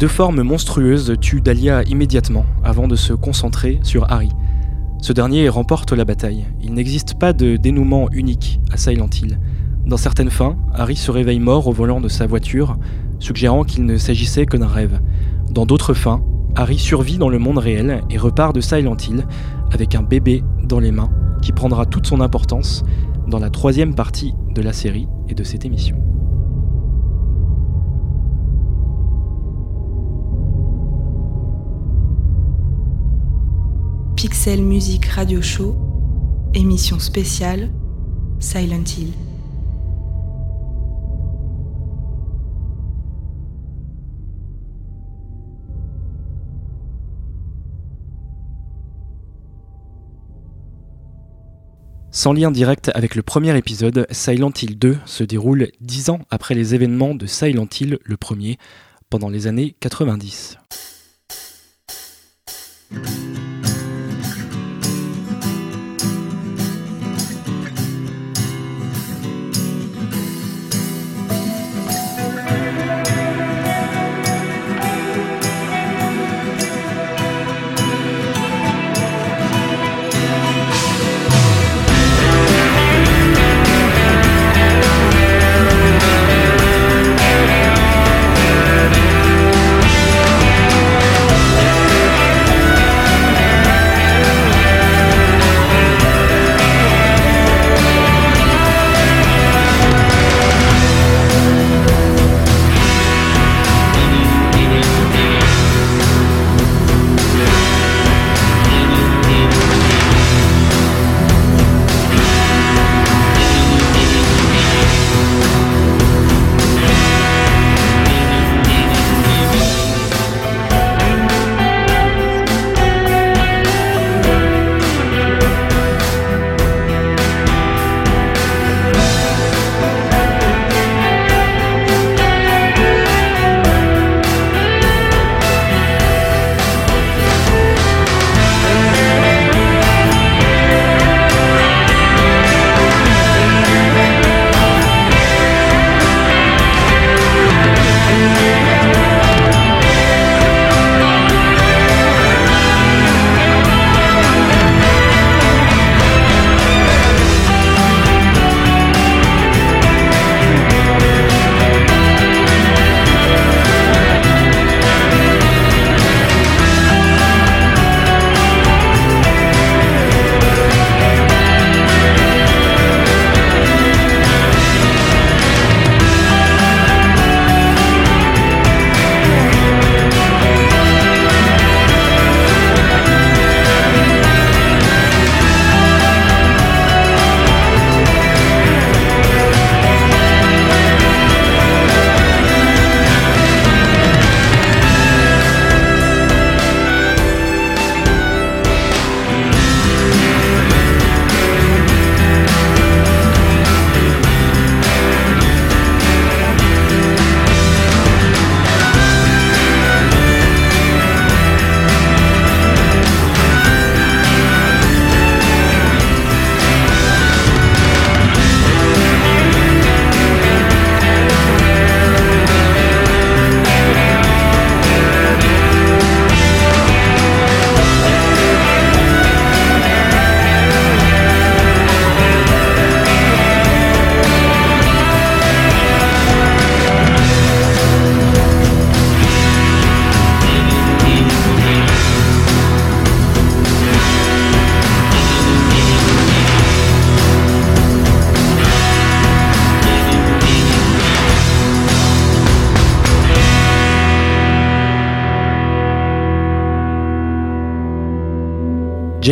Deux 0.00 0.08
formes 0.08 0.42
monstrueuses 0.42 1.14
tuent 1.20 1.42
Dahlia 1.42 1.82
immédiatement 1.82 2.46
avant 2.64 2.88
de 2.88 2.96
se 2.96 3.12
concentrer 3.12 3.80
sur 3.82 4.10
Harry. 4.10 4.30
Ce 5.02 5.12
dernier 5.12 5.46
remporte 5.50 5.92
la 5.92 6.06
bataille. 6.06 6.46
Il 6.62 6.72
n'existe 6.72 7.18
pas 7.18 7.34
de 7.34 7.58
dénouement 7.58 8.08
unique 8.10 8.60
à 8.72 8.78
Silent 8.78 9.10
Hill. 9.10 9.38
Dans 9.84 9.98
certaines 9.98 10.30
fins, 10.30 10.56
Harry 10.72 10.96
se 10.96 11.10
réveille 11.10 11.38
mort 11.38 11.66
au 11.66 11.72
volant 11.72 12.00
de 12.00 12.08
sa 12.08 12.26
voiture, 12.26 12.78
suggérant 13.18 13.62
qu'il 13.62 13.84
ne 13.84 13.98
s'agissait 13.98 14.46
que 14.46 14.56
d'un 14.56 14.68
rêve. 14.68 15.00
Dans 15.50 15.66
d'autres 15.66 15.92
fins, 15.92 16.22
Harry 16.56 16.78
survit 16.78 17.18
dans 17.18 17.28
le 17.28 17.38
monde 17.38 17.58
réel 17.58 18.00
et 18.08 18.16
repart 18.16 18.54
de 18.54 18.62
Silent 18.62 18.96
Hill 18.96 19.26
avec 19.70 19.94
un 19.94 20.02
bébé 20.02 20.42
dans 20.64 20.80
les 20.80 20.92
mains 20.92 21.10
qui 21.42 21.52
prendra 21.52 21.84
toute 21.84 22.06
son 22.06 22.22
importance 22.22 22.84
dans 23.28 23.38
la 23.38 23.50
troisième 23.50 23.94
partie 23.94 24.32
de 24.54 24.62
la 24.62 24.72
série 24.72 25.08
et 25.28 25.34
de 25.34 25.44
cette 25.44 25.66
émission. 25.66 25.98
Pixel 34.22 34.62
Music 34.62 35.06
Radio 35.06 35.40
Show, 35.40 35.74
émission 36.52 36.98
spéciale 36.98 37.70
Silent 38.38 38.84
Hill. 38.84 39.14
Sans 52.10 52.34
lien 52.34 52.50
direct 52.50 52.90
avec 52.94 53.14
le 53.14 53.22
premier 53.22 53.56
épisode, 53.56 54.06
Silent 54.10 54.52
Hill 54.60 54.78
2 54.78 54.98
se 55.06 55.24
déroule 55.24 55.70
dix 55.80 56.10
ans 56.10 56.18
après 56.28 56.54
les 56.54 56.74
événements 56.74 57.14
de 57.14 57.24
Silent 57.24 57.68
Hill 57.80 57.98
le 58.04 58.16
premier, 58.18 58.58
pendant 59.08 59.30
les 59.30 59.46
années 59.46 59.74
90. 59.80 60.58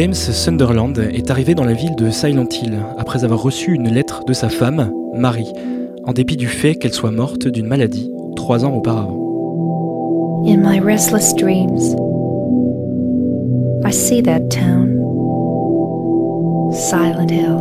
James 0.01 0.15
Sunderland 0.15 0.97
est 0.97 1.29
arrivé 1.29 1.57
dans 1.57 1.65
la 1.65 1.73
ville 1.73 1.97
de 1.97 2.09
Silent 2.11 2.47
Hill 2.53 2.79
après 2.99 3.25
avoir 3.25 3.43
reçu 3.43 3.75
une 3.75 3.89
lettre 3.89 4.25
de 4.25 4.33
sa 4.33 4.49
femme, 4.49 4.93
Marie, 5.17 5.53
en 6.05 6.13
dépit 6.13 6.37
du 6.37 6.47
fait 6.47 6.77
qu'elle 6.77 6.93
soit 6.93 7.11
morte 7.11 7.49
d'une 7.49 7.67
maladie 7.67 8.09
trois 8.37 8.65
ans 8.65 8.77
auparavant. 8.77 10.45
In 10.47 10.59
my 10.59 10.79
restless 10.79 11.35
dreams, 11.35 11.97
I 13.85 13.91
see 13.91 14.23
that 14.23 14.49
town, 14.51 15.01
Silent 16.73 17.33
Hill. 17.33 17.59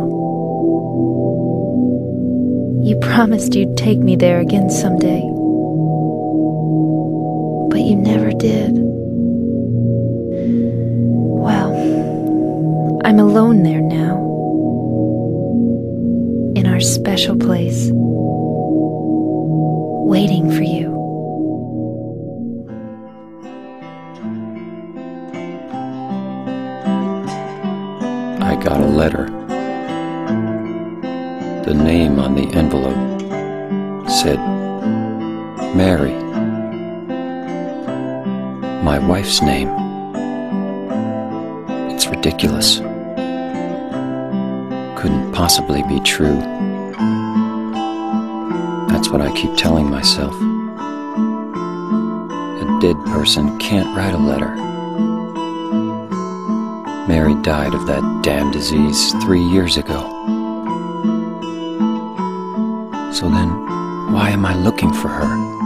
You 2.84 3.00
promised 3.00 3.56
you'd 3.56 3.76
take 3.76 3.98
me 3.98 4.16
there 4.16 4.38
again 4.38 4.70
someday, 4.70 5.22
but 7.68 7.80
you 7.80 7.96
never 7.96 8.32
did. 8.32 8.87
I'm 13.08 13.18
alone 13.18 13.62
there 13.62 13.80
now, 13.80 14.18
in 16.54 16.66
our 16.66 16.78
special 16.78 17.38
place, 17.38 17.88
waiting 20.04 20.50
for 20.50 20.62
you. 20.62 20.92
I 28.42 28.56
got 28.62 28.78
a 28.78 28.84
letter. 28.84 29.24
The 31.64 31.72
name 31.72 32.18
on 32.18 32.34
the 32.34 32.54
envelope 32.54 33.22
said 34.10 34.38
Mary. 35.74 36.12
My 38.84 38.98
wife's 38.98 39.40
name. 39.40 39.70
It's 41.90 42.06
ridiculous. 42.06 42.82
Possibly 45.38 45.84
be 45.84 46.00
true. 46.00 46.40
That's 48.88 49.08
what 49.08 49.20
I 49.20 49.32
keep 49.36 49.54
telling 49.54 49.88
myself. 49.88 50.34
A 52.60 52.78
dead 52.80 52.96
person 53.04 53.56
can't 53.60 53.96
write 53.96 54.14
a 54.14 54.18
letter. 54.18 54.52
Mary 57.06 57.40
died 57.42 57.72
of 57.72 57.86
that 57.86 58.02
damn 58.24 58.50
disease 58.50 59.12
three 59.22 59.44
years 59.44 59.76
ago. 59.76 60.00
So 63.12 63.30
then, 63.30 63.48
why 64.12 64.30
am 64.30 64.44
I 64.44 64.56
looking 64.56 64.92
for 64.92 65.06
her? 65.06 65.57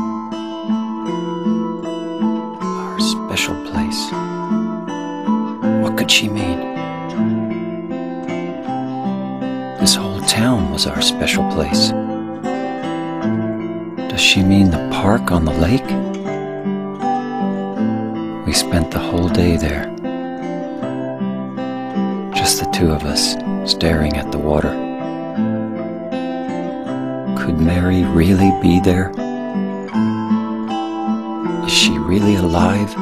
Our 10.87 11.03
special 11.03 11.49
place. 11.53 11.91
Does 14.11 14.21
she 14.21 14.43
mean 14.43 14.71
the 14.71 14.89
park 14.93 15.33
on 15.33 15.45
the 15.45 15.53
lake? 15.53 15.91
We 18.47 18.53
spent 18.53 18.91
the 18.91 18.99
whole 18.99 19.29
day 19.29 19.57
there 19.57 19.93
just 22.43 22.59
the 22.59 22.71
two 22.73 22.91
of 22.91 23.05
us 23.05 23.37
staring 23.71 24.17
at 24.17 24.33
the 24.33 24.39
water. 24.39 24.71
Could 27.39 27.61
Mary 27.61 28.03
really 28.03 28.51
be 28.61 28.81
there? 28.81 29.11
Is 31.65 31.73
she 31.73 31.97
really 31.99 32.35
alive? 32.35 32.93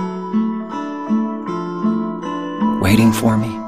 Waiting 2.82 3.12
for 3.12 3.38
me? 3.38 3.59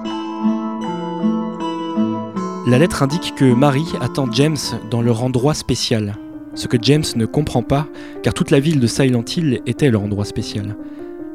La 2.73 2.79
lettre 2.79 3.03
indique 3.03 3.35
que 3.37 3.45
Marie 3.45 3.93
attend 4.01 4.33
James 4.33 4.57
dans 4.91 5.03
leur 5.03 5.23
endroit 5.23 5.53
spécial. 5.53 6.17
Ce 6.55 6.69
que 6.69 6.79
James 6.81 7.05
ne 7.17 7.27
comprend 7.27 7.63
pas, 7.63 7.87
car 8.23 8.33
toute 8.33 8.51
la 8.51 8.61
ville 8.61 8.81
de 8.81 8.87
Silent 8.87 9.27
Hill 9.27 9.61
était 9.67 9.91
leur 9.91 10.01
endroit 10.01 10.25
spécial. 10.25 10.75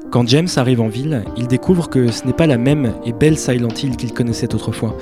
Quand 0.09 0.27
James 0.27 0.47
arrive 0.55 0.81
en 0.81 0.87
ville, 0.87 1.23
il 1.37 1.45
découvre 1.45 1.89
que 1.89 2.11
ce 2.11 2.25
n'est 2.25 2.33
pas 2.33 2.47
la 2.47 2.57
même 2.57 2.91
et 3.05 3.13
belle 3.13 3.37
Silent 3.37 3.69
Hill 3.69 3.97
qu'il 3.97 4.15
connaissait 4.15 4.55
autrefois. 4.55 4.97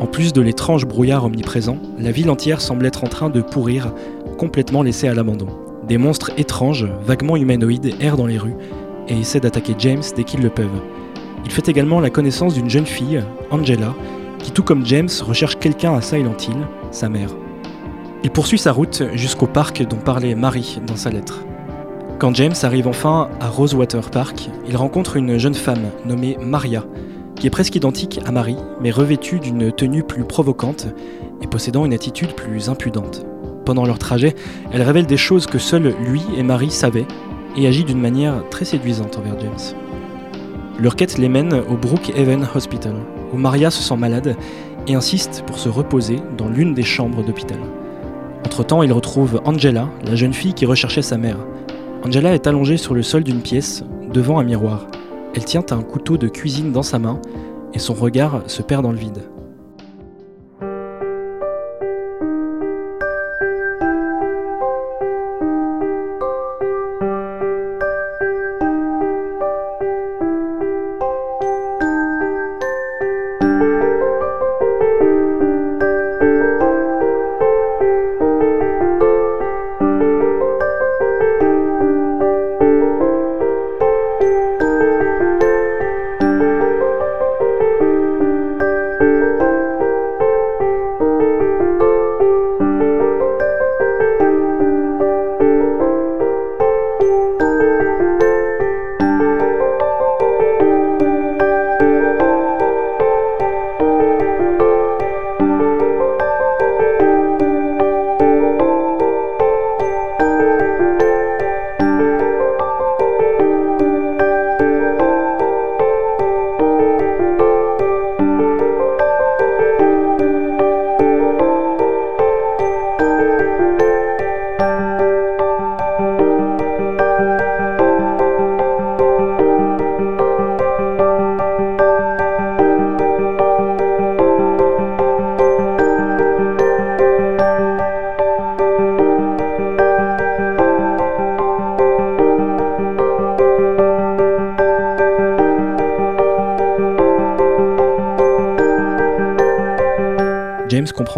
En 0.00 0.06
plus 0.06 0.32
de 0.32 0.40
l'étrange 0.40 0.86
brouillard 0.86 1.24
omniprésent, 1.24 1.78
la 2.00 2.10
ville 2.10 2.30
entière 2.30 2.60
semble 2.60 2.84
être 2.84 3.04
en 3.04 3.08
train 3.08 3.30
de 3.30 3.40
pourrir, 3.40 3.94
complètement 4.38 4.82
laissée 4.82 5.06
à 5.06 5.14
l'abandon. 5.14 5.50
Des 5.86 5.98
monstres 5.98 6.32
étranges, 6.36 6.88
vaguement 7.06 7.36
humanoïdes, 7.36 7.94
errent 8.00 8.16
dans 8.16 8.26
les 8.26 8.38
rues 8.38 8.56
et 9.06 9.16
essaient 9.16 9.38
d'attaquer 9.38 9.76
James 9.78 10.02
dès 10.16 10.24
qu'ils 10.24 10.42
le 10.42 10.50
peuvent. 10.50 10.82
Il 11.44 11.52
fait 11.52 11.68
également 11.68 12.00
la 12.00 12.10
connaissance 12.10 12.54
d'une 12.54 12.70
jeune 12.70 12.86
fille, 12.86 13.22
Angela, 13.52 13.94
qui 14.46 14.52
tout 14.52 14.62
comme 14.62 14.86
James 14.86 15.08
recherche 15.22 15.58
quelqu'un 15.58 15.96
à 15.96 16.00
Silent 16.00 16.36
Hill, 16.38 16.68
sa 16.92 17.08
mère. 17.08 17.30
Il 18.22 18.30
poursuit 18.30 18.60
sa 18.60 18.70
route 18.70 19.02
jusqu'au 19.14 19.48
parc 19.48 19.82
dont 19.82 19.96
parlait 19.96 20.36
Marie 20.36 20.78
dans 20.86 20.94
sa 20.94 21.10
lettre. 21.10 21.40
Quand 22.20 22.32
James 22.32 22.54
arrive 22.62 22.86
enfin 22.86 23.28
à 23.40 23.48
Rosewater 23.48 24.08
Park, 24.08 24.48
il 24.68 24.76
rencontre 24.76 25.16
une 25.16 25.36
jeune 25.36 25.56
femme 25.56 25.90
nommée 26.04 26.38
Maria, 26.40 26.84
qui 27.34 27.48
est 27.48 27.50
presque 27.50 27.74
identique 27.74 28.20
à 28.24 28.30
Marie, 28.30 28.56
mais 28.80 28.92
revêtue 28.92 29.40
d'une 29.40 29.72
tenue 29.72 30.04
plus 30.04 30.22
provocante 30.22 30.86
et 31.42 31.48
possédant 31.48 31.84
une 31.84 31.94
attitude 31.94 32.34
plus 32.34 32.68
impudente. 32.68 33.26
Pendant 33.64 33.84
leur 33.84 33.98
trajet, 33.98 34.36
elle 34.72 34.82
révèle 34.82 35.06
des 35.06 35.16
choses 35.16 35.46
que 35.46 35.58
seuls 35.58 35.92
lui 36.06 36.22
et 36.36 36.44
Marie 36.44 36.70
savaient 36.70 37.08
et 37.56 37.66
agit 37.66 37.82
d'une 37.82 38.00
manière 38.00 38.48
très 38.48 38.64
séduisante 38.64 39.18
envers 39.18 39.40
James. 39.40 39.76
Leur 40.78 40.94
quête 40.94 41.18
les 41.18 41.28
mène 41.28 41.52
au 41.52 41.76
Brookhaven 41.76 42.46
Hospital, 42.54 42.94
Maria 43.36 43.70
se 43.70 43.82
sent 43.82 43.96
malade 43.96 44.36
et 44.86 44.94
insiste 44.94 45.42
pour 45.46 45.58
se 45.58 45.68
reposer 45.68 46.20
dans 46.36 46.48
l'une 46.48 46.74
des 46.74 46.82
chambres 46.82 47.24
d'hôpital. 47.24 47.58
Entre-temps, 48.44 48.82
il 48.82 48.92
retrouve 48.92 49.40
Angela, 49.44 49.88
la 50.04 50.14
jeune 50.14 50.32
fille 50.32 50.54
qui 50.54 50.66
recherchait 50.66 51.02
sa 51.02 51.18
mère. 51.18 51.38
Angela 52.04 52.34
est 52.34 52.46
allongée 52.46 52.76
sur 52.76 52.94
le 52.94 53.02
sol 53.02 53.24
d'une 53.24 53.40
pièce, 53.40 53.84
devant 54.12 54.38
un 54.38 54.44
miroir. 54.44 54.86
Elle 55.34 55.44
tient 55.44 55.64
un 55.70 55.82
couteau 55.82 56.16
de 56.16 56.28
cuisine 56.28 56.72
dans 56.72 56.82
sa 56.82 56.98
main 56.98 57.20
et 57.74 57.78
son 57.78 57.94
regard 57.94 58.42
se 58.46 58.62
perd 58.62 58.82
dans 58.82 58.92
le 58.92 58.98
vide. 58.98 59.22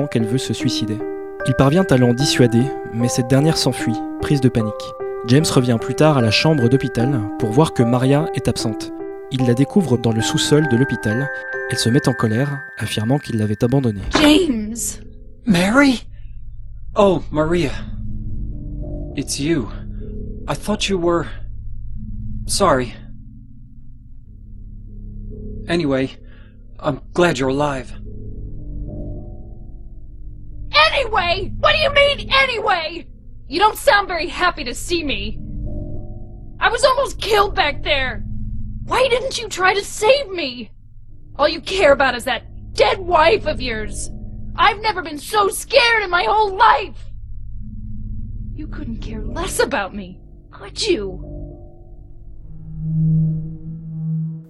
Qu'elle 0.06 0.26
veut 0.26 0.38
se 0.38 0.52
suicider. 0.52 0.96
Il 1.46 1.54
parvient 1.54 1.84
à 1.90 1.96
l'en 1.96 2.14
dissuader, 2.14 2.62
mais 2.94 3.08
cette 3.08 3.26
dernière 3.28 3.56
s'enfuit, 3.56 3.96
prise 4.20 4.40
de 4.40 4.48
panique. 4.48 4.74
James 5.26 5.44
revient 5.52 5.78
plus 5.80 5.94
tard 5.94 6.16
à 6.16 6.22
la 6.22 6.30
chambre 6.30 6.68
d'hôpital 6.68 7.20
pour 7.38 7.50
voir 7.50 7.74
que 7.74 7.82
Maria 7.82 8.26
est 8.34 8.48
absente. 8.48 8.92
Il 9.32 9.46
la 9.46 9.54
découvre 9.54 9.98
dans 9.98 10.12
le 10.12 10.22
sous-sol 10.22 10.68
de 10.68 10.76
l'hôpital 10.76 11.28
Elle 11.70 11.78
se 11.78 11.90
met 11.90 12.08
en 12.08 12.12
colère, 12.12 12.60
affirmant 12.78 13.18
qu'il 13.18 13.36
l'avait 13.36 13.62
abandonnée. 13.62 14.00
James! 14.22 14.76
Mary? 15.44 16.06
Oh, 16.94 17.22
Maria. 17.30 17.72
It's 19.16 19.38
you. 19.38 19.68
I 20.46 20.54
thought 20.54 20.88
you 20.88 20.98
were. 20.98 21.26
Sorry. 22.46 22.94
Anyway, 25.68 26.10
I'm 26.80 27.00
glad 27.12 27.38
you're 27.38 27.50
alive. 27.50 27.97
You 33.58 33.64
don't 33.64 33.76
sound 33.76 34.06
very 34.06 34.28
happy 34.28 34.62
to 34.62 34.72
see 34.72 35.02
me. 35.02 35.36
I 36.60 36.70
was 36.70 36.84
almost 36.84 37.20
killed 37.20 37.56
back 37.56 37.82
there. 37.82 38.22
Why 38.84 39.08
didn't 39.10 39.36
you 39.36 39.48
try 39.48 39.74
to 39.74 39.82
save 39.82 40.30
me? 40.30 40.70
All 41.36 41.48
you 41.48 41.60
care 41.60 41.90
about 41.90 42.14
is 42.14 42.22
that 42.22 42.44
dead 42.72 43.00
wife 43.00 43.46
of 43.46 43.60
yours. 43.60 44.12
I've 44.54 44.80
never 44.80 45.02
been 45.02 45.18
so 45.18 45.48
scared 45.48 46.04
in 46.04 46.08
my 46.08 46.22
whole 46.22 46.56
life. 46.56 47.10
You 48.54 48.68
couldn't 48.68 49.00
care 49.00 49.24
less 49.24 49.58
about 49.58 49.92
me, 49.92 50.20
could 50.52 50.80
you? 50.80 51.18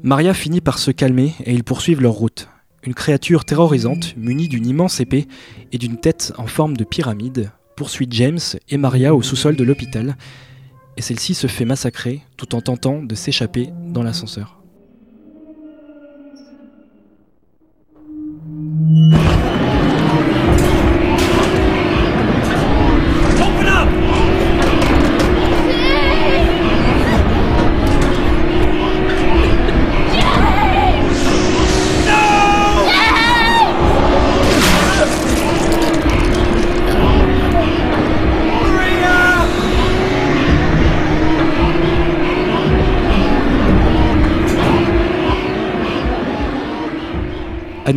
Maria 0.02 0.34
finit 0.34 0.60
par 0.60 0.78
se 0.78 0.90
calmer 0.90 1.34
et 1.46 1.54
ils 1.54 1.64
poursuivent 1.64 2.02
leur 2.02 2.12
route. 2.12 2.46
Une 2.82 2.92
créature 2.92 3.46
terrorisante, 3.46 4.14
munie 4.18 4.48
d'une 4.48 4.66
immense 4.66 5.00
épée 5.00 5.28
et 5.72 5.78
d'une 5.78 5.98
tête 5.98 6.34
en 6.36 6.46
forme 6.46 6.76
de 6.76 6.84
pyramide, 6.84 7.52
poursuit 7.78 8.08
James 8.10 8.40
et 8.68 8.76
Maria 8.76 9.14
au 9.14 9.22
sous-sol 9.22 9.54
de 9.54 9.62
l'hôpital, 9.62 10.16
et 10.96 11.00
celle-ci 11.00 11.34
se 11.34 11.46
fait 11.46 11.64
massacrer 11.64 12.22
tout 12.36 12.56
en 12.56 12.60
tentant 12.60 13.00
de 13.00 13.14
s'échapper 13.14 13.68
dans 13.86 14.02
l'ascenseur. 14.02 14.57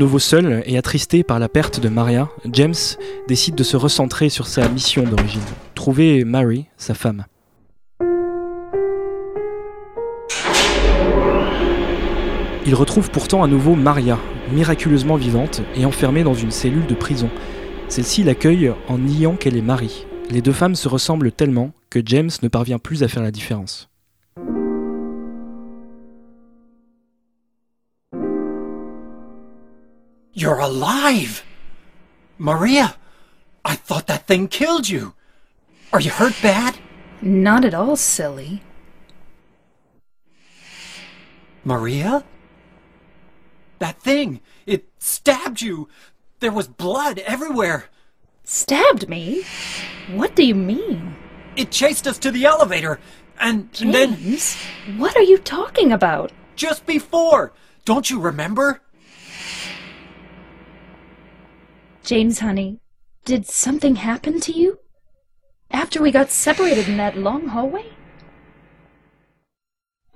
Nouveau 0.01 0.17
seul 0.17 0.63
et 0.65 0.79
attristé 0.79 1.21
par 1.23 1.37
la 1.37 1.47
perte 1.47 1.79
de 1.79 1.87
Maria, 1.87 2.27
James 2.51 2.73
décide 3.27 3.53
de 3.53 3.61
se 3.61 3.77
recentrer 3.77 4.29
sur 4.29 4.47
sa 4.47 4.67
mission 4.67 5.03
d'origine, 5.03 5.43
trouver 5.75 6.25
Mary, 6.25 6.65
sa 6.75 6.95
femme. 6.95 7.25
Il 12.65 12.73
retrouve 12.73 13.11
pourtant 13.11 13.43
à 13.43 13.47
nouveau 13.47 13.75
Maria, 13.75 14.17
miraculeusement 14.51 15.17
vivante 15.17 15.61
et 15.75 15.85
enfermée 15.85 16.23
dans 16.23 16.33
une 16.33 16.49
cellule 16.49 16.87
de 16.87 16.95
prison. 16.95 17.29
Celle-ci 17.87 18.23
l'accueille 18.23 18.73
en 18.87 18.97
niant 18.97 19.35
qu'elle 19.35 19.55
est 19.55 19.61
Marie. 19.61 20.07
Les 20.31 20.41
deux 20.41 20.51
femmes 20.51 20.75
se 20.75 20.87
ressemblent 20.87 21.31
tellement 21.31 21.73
que 21.91 21.99
James 22.03 22.31
ne 22.41 22.47
parvient 22.47 22.79
plus 22.79 23.03
à 23.03 23.07
faire 23.07 23.21
la 23.21 23.31
différence. 23.31 23.90
You're 30.33 30.59
alive! 30.59 31.43
Maria! 32.37 32.95
I 33.65 33.75
thought 33.75 34.07
that 34.07 34.27
thing 34.27 34.47
killed 34.47 34.87
you! 34.87 35.13
Are 35.91 35.99
you 35.99 36.09
hurt 36.09 36.35
bad? 36.41 36.79
Not 37.21 37.65
at 37.65 37.73
all, 37.73 37.95
silly. 37.95 38.63
Maria? 41.63 42.23
That 43.79 44.01
thing! 44.01 44.39
It 44.65 44.87
stabbed 44.99 45.61
you! 45.61 45.89
There 46.39 46.51
was 46.51 46.67
blood 46.67 47.19
everywhere! 47.19 47.85
Stabbed 48.43 49.09
me? 49.09 49.43
What 50.11 50.35
do 50.35 50.45
you 50.45 50.55
mean? 50.55 51.15
It 51.55 51.71
chased 51.71 52.07
us 52.07 52.17
to 52.19 52.31
the 52.31 52.45
elevator, 52.45 52.99
and, 53.39 53.69
and 53.81 53.93
then. 53.93 54.15
James, 54.15 54.55
what 54.97 55.15
are 55.17 55.21
you 55.21 55.37
talking 55.37 55.91
about? 55.91 56.31
Just 56.55 56.85
before! 56.85 57.51
Don't 57.83 58.09
you 58.09 58.19
remember? 58.19 58.81
James, 62.03 62.39
honey, 62.39 62.79
did 63.25 63.45
something 63.45 63.95
happen 63.95 64.39
to 64.41 64.51
you? 64.51 64.79
After 65.69 66.01
we 66.01 66.11
got 66.11 66.29
separated 66.31 66.87
in 66.89 66.97
that 66.97 67.17
long 67.17 67.47
hallway? 67.47 67.85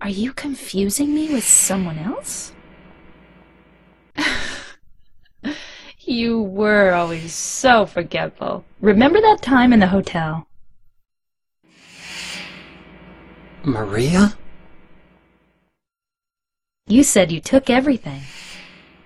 Are 0.02 0.10
you 0.10 0.34
confusing 0.34 1.14
me 1.14 1.32
with 1.34 1.46
someone 1.46 2.00
else? 2.00 2.52
You 6.08 6.40
were 6.40 6.94
always 6.94 7.34
so 7.34 7.88
forgetful. 7.88 8.64
Remember 8.80 9.20
that 9.20 9.42
time 9.42 9.74
in 9.74 9.80
the 9.80 9.88
hotel? 9.88 10.48
Maria? 13.64 14.38
You 16.86 17.02
said 17.02 17.32
you 17.32 17.42
took 17.42 17.72
everything, 17.72 18.22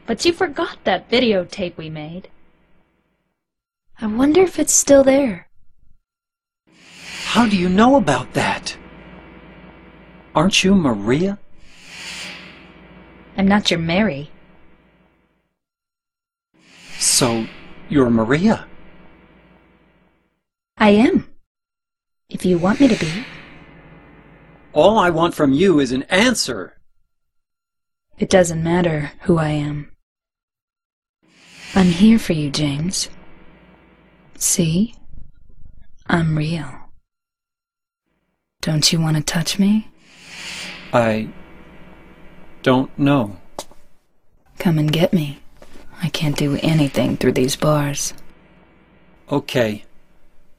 but 0.06 0.26
you 0.26 0.34
forgot 0.34 0.84
that 0.84 1.10
videotape 1.10 1.78
we 1.78 1.90
made. 1.90 2.28
I 4.02 4.08
wonder 4.08 4.42
if 4.42 4.60
it's 4.60 4.74
still 4.74 5.04
there. 5.04 5.50
How 7.26 7.48
do 7.48 7.58
you 7.58 7.68
know 7.68 7.98
about 7.98 8.34
that? 8.34 8.78
Aren't 10.34 10.64
you 10.64 10.74
Maria? 10.74 11.38
I'm 13.38 13.48
not 13.48 13.70
your 13.70 13.80
Mary. 13.80 14.32
So, 16.98 17.46
you're 17.90 18.10
Maria? 18.10 18.68
I 20.78 20.92
am. 20.92 21.30
If 22.30 22.46
you 22.46 22.58
want 22.58 22.80
me 22.80 22.88
to 22.88 22.96
be. 22.96 23.26
All 24.72 24.98
I 24.98 25.10
want 25.10 25.36
from 25.36 25.52
you 25.52 25.80
is 25.80 25.92
an 25.92 26.04
answer. 26.04 26.78
It 28.18 28.30
doesn't 28.30 28.64
matter 28.64 29.12
who 29.22 29.38
I 29.38 29.50
am. 29.50 29.92
I'm 31.76 31.88
here 31.88 32.20
for 32.20 32.34
you, 32.34 32.50
James. 32.50 33.10
See? 34.40 34.96
I'm 36.08 36.38
real. 36.38 36.72
Don't 38.62 38.92
you 38.92 39.02
want 39.02 39.18
to 39.18 39.22
touch 39.22 39.60
me? 39.60 39.90
I 40.94 41.28
don't 42.64 42.98
know. 42.98 43.38
Come 44.58 44.80
and 44.80 44.92
get 44.92 45.14
me. 45.14 45.40
I 46.02 46.08
can't 46.08 46.38
do 46.38 46.58
anything 46.64 47.18
through 47.18 47.34
these 47.34 47.58
bars. 47.58 48.14
Okay. 49.30 49.84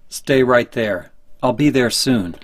Stay 0.09 0.43
right 0.43 0.71
there. 0.73 1.11
I'll 1.43 1.55
be 1.55 1.71
there 1.71 1.91
soon. 1.91 2.37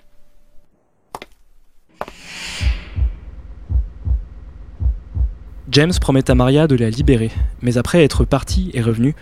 James 5.73 5.93
promet 6.01 6.31
à 6.31 6.35
Maria 6.37 6.69
de 6.69 6.77
la 6.77 6.91
libérer, 6.91 7.31
mais 7.61 7.77
après 7.77 8.05
être 8.05 8.25
parti 8.25 8.71
et 8.73 8.81
revenu, 8.81 9.17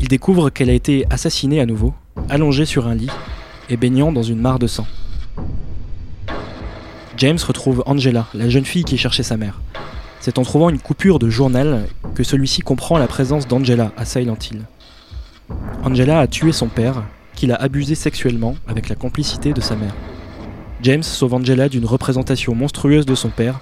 il 0.00 0.06
découvre 0.06 0.48
qu'elle 0.48 0.70
a 0.70 0.74
été 0.74 1.04
assassinée 1.10 1.60
à 1.60 1.66
nouveau, 1.66 1.92
allongée 2.28 2.66
sur 2.66 2.86
un 2.86 2.94
lit 2.94 3.10
et 3.68 3.76
baignant 3.76 4.12
dans 4.12 4.22
une 4.22 4.40
mare 4.40 4.60
de 4.60 4.68
sang. 4.68 4.86
James 7.16 7.38
retrouve 7.44 7.82
Angela, 7.86 8.26
la 8.32 8.48
jeune 8.48 8.64
fille 8.64 8.84
qui 8.84 8.96
cherchait 8.96 9.24
sa 9.24 9.36
mère. 9.36 9.60
C'est 10.20 10.38
en 10.38 10.42
trouvant 10.42 10.70
une 10.70 10.78
coupure 10.78 11.18
de 11.18 11.30
journal 11.30 11.86
que 12.14 12.22
celui-ci 12.22 12.62
comprend 12.62 12.96
la 12.96 13.08
présence 13.08 13.48
d'Angela 13.48 13.90
à 13.96 14.04
Silent 14.04 14.38
Hill. 14.50 14.62
Angela 15.82 16.20
a 16.20 16.26
tué 16.28 16.52
son 16.52 16.68
père, 16.68 17.02
qu'il 17.34 17.50
a 17.50 17.56
abusé 17.56 17.96
sexuellement 17.96 18.54
avec 18.68 18.88
la 18.88 18.94
complicité 18.94 19.52
de 19.52 19.60
sa 19.60 19.74
mère. 19.74 19.94
James 20.80 21.02
sauve 21.02 21.34
Angela 21.34 21.68
d'une 21.68 21.86
représentation 21.86 22.54
monstrueuse 22.54 23.04
de 23.04 23.16
son 23.16 23.30
père, 23.30 23.58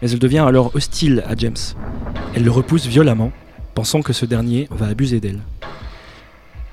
mais 0.00 0.10
elle 0.10 0.18
devient 0.18 0.44
alors 0.46 0.74
hostile 0.74 1.22
à 1.26 1.34
James. 1.36 1.56
Elle 2.34 2.44
le 2.44 2.50
repousse 2.50 2.86
violemment, 2.86 3.32
pensant 3.74 4.02
que 4.02 4.12
ce 4.12 4.26
dernier 4.26 4.68
va 4.70 4.86
abuser 4.86 5.20
d'elle. 5.20 5.40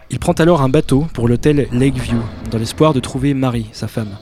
Il 0.09 0.19
prend 0.19 0.33
alors 0.33 0.62
un 0.62 0.69
bateau 0.69 1.07
pour 1.13 1.27
l'hôtel 1.27 1.67
Lakeview, 1.71 2.19
dans 2.51 2.57
l'espoir 2.57 2.93
de 2.93 2.99
trouver 2.99 3.33
Marie, 3.33 3.69
sa 3.71 3.88
femme. 3.88 4.15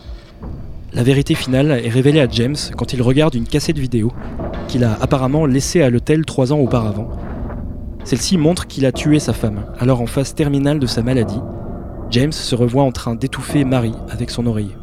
La 0.94 1.04
vérité 1.04 1.36
finale 1.36 1.72
est 1.72 1.90
révélée 1.90 2.22
à 2.22 2.28
James 2.30 2.56
quand 2.78 2.94
il 2.94 3.02
regarde 3.02 3.36
une 3.36 3.48
cassette 3.48 3.78
vidéo 3.78 4.12
qu'il 4.68 4.84
a 4.84 4.98
apparemment 5.02 5.46
laissée 5.46 5.82
à 5.82 5.90
l'hôtel 5.90 6.26
trois 6.26 6.54
ans 6.54 6.60
auparavant. 6.60 7.10
Celle-ci 8.04 8.38
montre 8.38 8.68
qu'il 8.68 8.86
a 8.86 8.92
tué 8.92 9.20
sa 9.20 9.34
femme, 9.34 9.66
alors 9.80 10.02
en 10.02 10.08
phase 10.08 10.34
terminale 10.34 10.80
de 10.80 10.88
sa 10.88 11.04
maladie. 11.04 11.40
James 12.10 12.32
se 12.32 12.56
revoit 12.56 12.84
en 12.84 12.92
train 12.92 13.16
d'étouffer 13.16 13.64
Marie 13.64 13.96
avec 14.10 14.30
son 14.32 14.46
oreiller. 14.48 14.76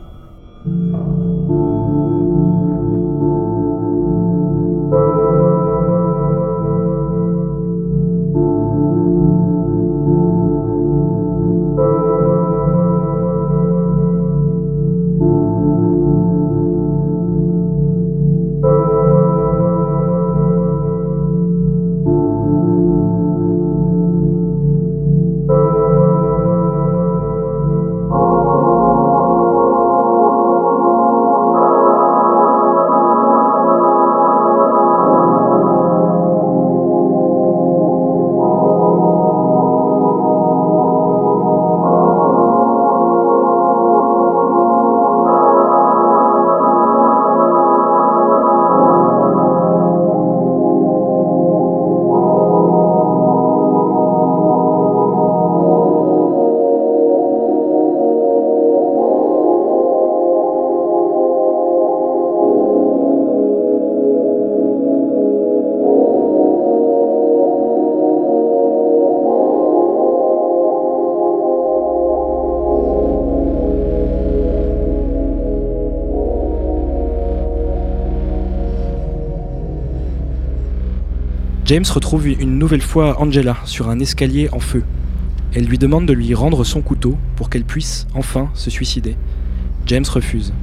James 81.69 81.85
retrouve 81.93 82.29
une 82.29 82.59
nouvelle 82.59 82.81
fois 82.81 83.21
Angela 83.21 83.59
sur 83.67 83.91
un 83.91 83.99
escalier 83.99 84.49
en 84.53 84.59
feu. 84.59 84.83
Elle 85.53 85.67
lui 85.67 85.77
demande 85.77 86.07
de 86.07 86.15
lui 86.15 86.33
rendre 86.33 86.65
son 86.65 86.81
couteau 86.81 87.19
pour 87.37 87.51
qu'elle 87.51 87.65
puisse 87.65 88.07
enfin 88.15 88.49
se 88.55 88.71
suicider. 88.71 89.17
James 89.85 90.07
refuse. 90.11 90.55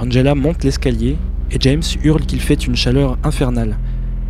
Angela 0.00 0.34
monte 0.34 0.64
l'escalier 0.64 1.16
et 1.52 1.58
James 1.60 1.84
hurle 2.02 2.22
qu'il 2.22 2.40
fait 2.40 2.66
une 2.66 2.74
chaleur 2.74 3.18
infernale, 3.22 3.78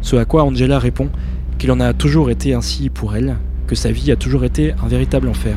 ce 0.02 0.16
à 0.16 0.26
quoi 0.26 0.42
Angela 0.42 0.78
répond 0.78 1.08
qu'il 1.56 1.72
en 1.72 1.80
a 1.80 1.94
toujours 1.94 2.28
été 2.28 2.52
ainsi 2.52 2.90
pour 2.90 3.16
elle, 3.16 3.38
que 3.66 3.74
sa 3.74 3.90
vie 3.90 4.12
a 4.12 4.16
toujours 4.16 4.44
été 4.44 4.74
un 4.84 4.88
véritable 4.88 5.30
enfer. 5.30 5.56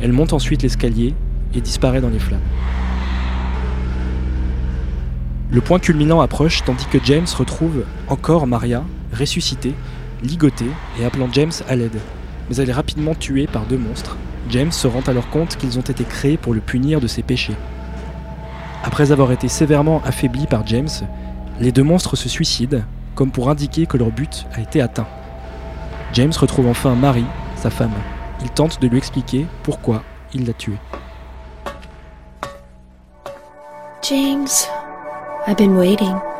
Elle 0.00 0.14
monte 0.14 0.32
ensuite 0.32 0.62
l'escalier 0.62 1.12
et 1.54 1.60
disparaît 1.60 2.00
dans 2.00 2.08
les 2.08 2.18
flammes. 2.18 2.40
Le 5.50 5.60
point 5.60 5.78
culminant 5.78 6.22
approche 6.22 6.64
tandis 6.64 6.86
que 6.86 6.98
James 7.04 7.26
retrouve 7.36 7.84
encore 8.08 8.46
Maria, 8.46 8.82
ressuscitée, 9.14 9.74
ligotée 10.22 10.70
et 11.00 11.04
appelant 11.04 11.28
James 11.32 11.52
à 11.68 11.76
l'aide. 11.76 11.98
Mais 12.48 12.56
elle 12.56 12.70
est 12.70 12.74
rapidement 12.74 13.14
tuée 13.14 13.46
par 13.46 13.64
deux 13.66 13.78
monstres. 13.78 14.16
James 14.50 14.72
se 14.72 14.86
rend 14.86 15.02
alors 15.06 15.30
compte 15.30 15.56
qu'ils 15.56 15.78
ont 15.78 15.82
été 15.82 16.04
créés 16.04 16.36
pour 16.36 16.52
le 16.52 16.60
punir 16.60 17.00
de 17.00 17.06
ses 17.06 17.22
péchés. 17.22 17.56
Après 18.82 19.12
avoir 19.12 19.32
été 19.32 19.48
sévèrement 19.48 20.02
affaiblis 20.04 20.46
par 20.46 20.66
James, 20.66 20.88
les 21.60 21.72
deux 21.72 21.82
monstres 21.82 22.16
se 22.16 22.28
suicident, 22.28 22.82
comme 23.14 23.30
pour 23.30 23.48
indiquer 23.48 23.86
que 23.86 23.96
leur 23.96 24.10
but 24.10 24.46
a 24.52 24.60
été 24.60 24.82
atteint. 24.82 25.06
James 26.12 26.32
retrouve 26.38 26.68
enfin 26.68 26.94
Marie, 26.94 27.24
sa 27.56 27.70
femme. 27.70 27.94
Il 28.42 28.50
tente 28.50 28.80
de 28.82 28.88
lui 28.88 28.98
expliquer 28.98 29.46
pourquoi 29.62 30.02
il 30.34 30.46
l'a 30.46 30.52
tuée. 30.52 30.78
James, 34.02 34.68
I've 35.46 35.56
been 35.56 35.76
waiting. 35.76 36.33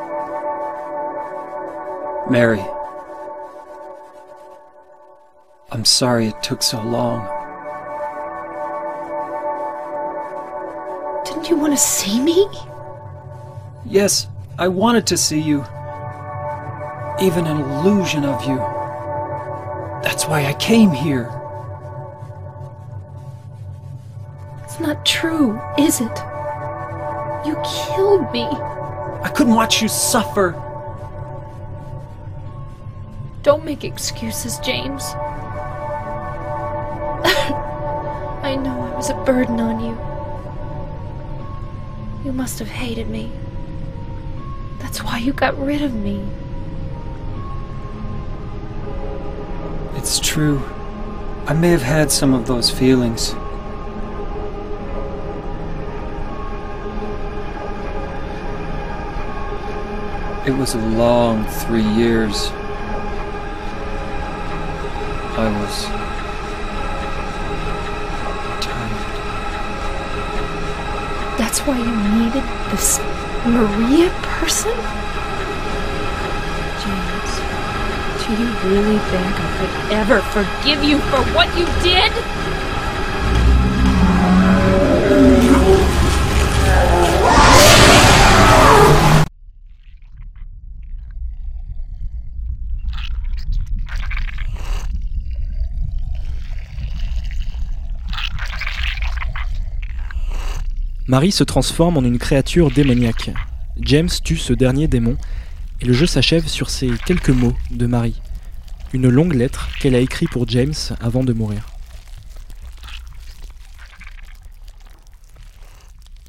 Mary. 2.31 2.65
I'm 5.71 5.85
sorry 5.85 6.29
it 6.29 6.43
took 6.43 6.63
so 6.63 6.81
long. 6.83 7.27
Didn't 11.27 11.51
you 11.51 11.57
want 11.57 11.75
to 11.75 11.77
see 11.77 12.21
me? 12.21 12.49
Yes, 13.85 14.27
I 14.59 14.69
wanted 14.69 15.07
to 15.09 15.17
see 15.17 15.41
you. 15.41 15.61
Even 17.21 17.47
an 17.47 17.61
illusion 17.61 18.25
of 18.25 18.45
you. 18.47 18.57
That's 20.03 20.27
why 20.27 20.47
I 20.47 20.55
came 20.55 20.91
here. 20.91 21.31
It's 24.65 24.81
not 24.81 25.05
true, 25.05 25.61
is 25.79 26.01
it? 26.01 26.19
You 27.47 27.55
killed 27.63 28.33
me. 28.33 28.45
I 29.23 29.31
couldn't 29.35 29.55
watch 29.55 29.83
you 29.83 29.89
suffer. 29.89 30.61
Don't 33.45 33.63
make 33.63 33.85
excuses, 33.85 34.59
James. 34.61 35.05
I 38.43 38.57
know 38.59 38.91
I 38.91 38.97
was 38.97 39.11
a 39.11 39.15
burden 39.27 39.61
on 39.61 39.81
you. 39.85 39.99
You 42.25 42.33
must 42.33 42.59
have 42.59 42.69
hated 42.69 43.11
me. 43.11 43.31
That's 44.79 45.05
why 45.05 45.19
you 45.19 45.35
got 45.35 45.59
rid 45.59 45.83
of 45.83 45.93
me. 45.93 46.27
It's 49.95 50.19
true. 50.19 50.63
I 51.47 51.53
may 51.53 51.69
have 51.69 51.83
had 51.83 52.11
some 52.11 52.33
of 52.33 52.47
those 52.47 52.71
feelings. 52.71 53.35
It 60.47 60.57
was 60.57 60.75
a 60.75 60.79
long 60.79 61.45
three 61.45 61.83
years. 61.83 62.51
I 65.37 65.49
was 65.61 65.87
determined. 68.55 69.15
That's 71.37 71.59
why 71.67 71.77
you 71.77 71.91
needed 72.23 72.45
this 72.71 73.01
Maria 73.45 74.11
person? 74.23 74.71
James, 76.81 77.33
do 78.23 78.31
you 78.31 78.49
really 78.71 78.99
think 79.11 79.35
I 79.35 79.51
could 79.59 79.75
ever 79.93 80.21
forgive 80.31 80.85
you 80.85 80.99
for 81.11 81.21
what 81.35 81.49
you 81.59 81.67
did? 81.83 82.13
Marie 101.15 101.31
se 101.31 101.45
transforme 101.45 101.97
en 101.97 102.03
une 102.03 102.19
créature 102.19 102.73
démoniaque. 102.73 103.31
James 103.77 104.11
tue 104.25 104.37
ce 104.37 104.53
dernier 104.53 104.89
démon 104.89 105.17
et 105.81 105.85
le 105.85 105.93
jeu 105.93 106.07
s'achève 106.07 106.49
sur 106.49 106.71
ces 106.71 106.91
quelques 107.07 107.31
mots 107.31 107.55
de 107.71 107.87
Marie. 107.87 108.21
Une 108.93 109.09
longue 109.09 109.35
lettre 109.35 109.69
qu'elle 109.79 109.95
a 109.95 110.01
écrite 110.01 110.31
pour 110.31 110.49
James 110.49 110.75
avant 111.01 111.23
de 111.23 111.33
mourir. 111.33 111.69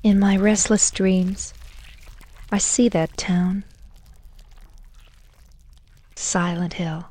In 0.04 0.20
my 0.20 0.38
restless 0.38 0.92
dreams, 0.92 1.52
I 2.52 2.60
see 2.60 2.88
that 2.92 3.08
town. 3.18 3.64
Silent 6.16 6.74
Hill. 6.74 7.06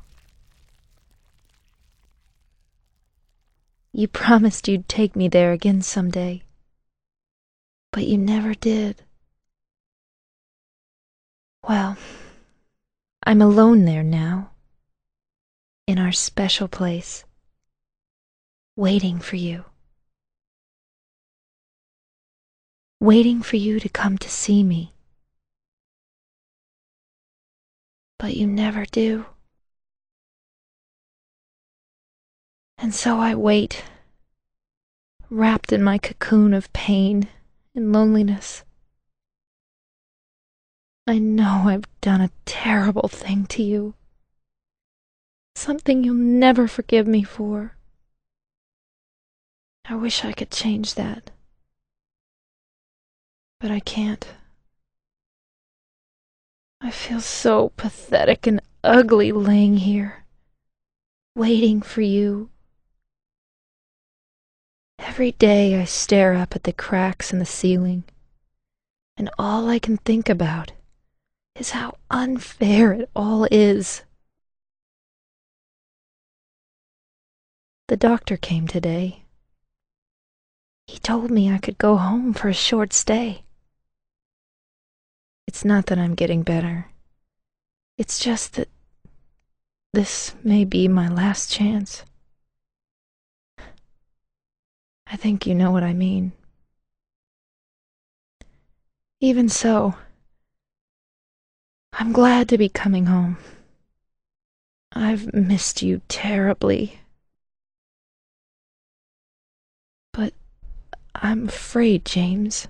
You 3.91 4.07
promised 4.07 4.69
you'd 4.69 4.87
take 4.87 5.17
me 5.17 5.27
there 5.27 5.51
again 5.51 5.81
someday, 5.81 6.44
but 7.95 8.05
you 8.05 8.17
never 8.17 8.53
did. 8.53 9.03
Well, 11.65 11.95
I'm 13.25 13.41
alone 13.41 13.85
there 13.85 14.03
now, 14.03 14.51
in 15.87 15.97
our 15.97 16.11
special 16.11 16.67
place, 16.67 17.23
waiting 18.75 19.19
for 19.19 19.37
you. 19.37 19.63
Waiting 22.99 23.41
for 23.41 23.55
you 23.55 23.79
to 23.79 23.87
come 23.87 24.17
to 24.17 24.29
see 24.29 24.61
me. 24.61 24.91
But 28.19 28.35
you 28.35 28.45
never 28.45 28.83
do. 28.83 29.27
And 32.77 32.93
so 32.93 33.19
I 33.19 33.35
wait, 33.35 33.85
wrapped 35.29 35.71
in 35.71 35.81
my 35.81 35.97
cocoon 35.97 36.53
of 36.53 36.73
pain 36.73 37.29
and 37.75 37.91
loneliness. 37.91 38.63
I 41.07 41.19
know 41.19 41.65
I've 41.67 41.85
done 42.01 42.21
a 42.21 42.31
terrible 42.45 43.07
thing 43.07 43.45
to 43.47 43.61
you. 43.61 43.93
Something 45.55 46.03
you'll 46.03 46.15
never 46.15 46.67
forgive 46.67 47.07
me 47.07 47.21
for. 47.21 47.77
I 49.87 49.95
wish 49.95 50.25
I 50.25 50.33
could 50.33 50.49
change 50.49 50.95
that. 50.95 51.29
But 53.59 53.69
I 53.69 53.79
can't. 53.79 54.27
I 56.81 56.91
feel 56.91 57.21
so 57.21 57.69
pathetic 57.77 58.47
and 58.47 58.61
ugly 58.83 59.31
laying 59.31 59.77
here, 59.77 60.25
waiting 61.35 61.81
for 61.81 62.01
you. 62.01 62.49
Every 65.07 65.33
day 65.33 65.79
I 65.79 65.85
stare 65.85 66.33
up 66.33 66.55
at 66.55 66.63
the 66.63 66.73
cracks 66.73 67.31
in 67.31 67.37
the 67.37 67.45
ceiling, 67.45 68.05
and 69.15 69.29
all 69.37 69.69
I 69.69 69.77
can 69.77 69.97
think 69.97 70.27
about 70.27 70.71
is 71.55 71.69
how 71.69 71.97
unfair 72.09 72.91
it 72.91 73.09
all 73.15 73.47
is. 73.51 74.01
The 77.87 77.95
doctor 77.95 78.35
came 78.35 78.67
today. 78.67 79.23
He 80.87 80.97
told 80.97 81.29
me 81.29 81.51
I 81.51 81.59
could 81.59 81.77
go 81.77 81.97
home 81.97 82.33
for 82.33 82.49
a 82.49 82.53
short 82.53 82.91
stay. 82.91 83.43
It's 85.47 85.63
not 85.63 85.85
that 85.85 85.99
I'm 85.99 86.15
getting 86.15 86.41
better. 86.41 86.87
It's 87.97 88.19
just 88.19 88.53
that 88.55 88.69
this 89.93 90.33
may 90.43 90.65
be 90.65 90.87
my 90.87 91.07
last 91.07 91.51
chance. 91.51 92.03
I 95.07 95.17
think 95.17 95.45
you 95.45 95.53
know 95.53 95.71
what 95.71 95.83
I 95.83 95.93
mean. 95.93 96.31
Even 99.21 99.47
so, 99.47 99.95
I'm 101.93 102.11
glad 102.11 102.49
to 102.49 102.57
be 102.57 102.69
coming 102.69 103.05
home. 103.05 103.37
I've 104.91 105.33
missed 105.33 105.81
you 105.81 106.01
terribly. 106.07 106.99
But 110.11 110.33
I'm 111.13 111.47
afraid, 111.49 112.05
James. 112.05 112.67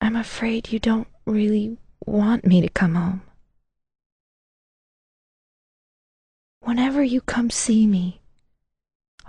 I'm 0.00 0.16
afraid 0.16 0.72
you 0.72 0.78
don't 0.78 1.08
really 1.26 1.78
want 2.06 2.44
me 2.44 2.60
to 2.60 2.68
come 2.68 2.94
home. 2.94 3.22
Whenever 6.60 7.02
you 7.02 7.20
come 7.20 7.50
see 7.50 7.86
me, 7.86 8.21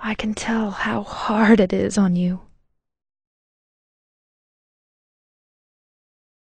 I 0.06 0.16
can 0.16 0.34
tell 0.34 0.70
how 0.72 1.02
hard 1.04 1.62
it 1.62 1.72
is 1.72 1.98
on 1.98 2.18
you. 2.18 2.42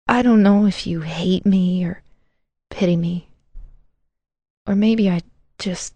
I 0.09 0.23
don't 0.23 0.43
know 0.43 0.65
if 0.65 0.87
you 0.87 1.03
hate 1.03 1.45
me 1.45 1.85
or 1.85 2.03
pity 2.71 2.97
me, 2.97 3.29
or 4.67 4.75
maybe 4.75 5.11
I 5.11 5.21
just 5.59 5.95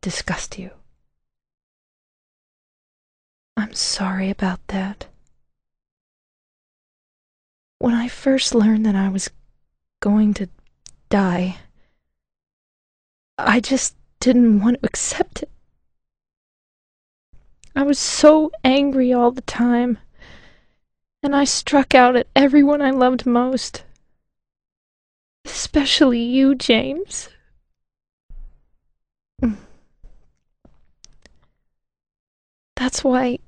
disgust 0.00 0.58
you. 0.58 0.72
I'm 3.56 3.74
sorry 3.74 4.28
about 4.28 4.66
that. 4.66 5.06
When 7.78 7.94
I 7.94 8.08
first 8.08 8.56
learned 8.56 8.84
that 8.86 8.96
I 8.96 9.08
was 9.08 9.30
going 10.00 10.34
to 10.34 10.48
die, 11.10 11.58
I 13.38 13.60
just 13.60 13.94
didn't 14.18 14.60
want 14.60 14.80
to 14.80 14.86
accept 14.86 15.44
it. 15.44 15.47
I 17.78 17.84
was 17.84 18.00
so 18.00 18.50
angry 18.64 19.12
all 19.12 19.30
the 19.30 19.40
time, 19.42 19.98
and 21.22 21.36
I 21.36 21.44
struck 21.44 21.94
out 21.94 22.16
at 22.16 22.26
everyone 22.34 22.82
I 22.82 22.90
loved 22.90 23.24
most. 23.24 23.84
Especially 25.44 26.18
you, 26.20 26.56
James. 26.56 27.28
That's 32.74 33.04
why 33.04 33.38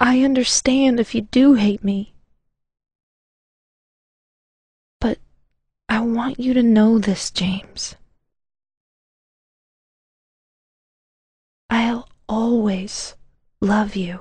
I 0.00 0.22
understand 0.22 0.98
if 0.98 1.14
you 1.14 1.20
do 1.20 1.52
hate 1.52 1.84
me. 1.84 2.14
But 4.98 5.18
I 5.90 6.00
want 6.00 6.40
you 6.40 6.54
to 6.54 6.62
know 6.62 6.98
this, 6.98 7.30
James. 7.30 7.96
I'll 11.68 12.08
always 12.26 13.14
love 13.62 13.94
you. 13.94 14.20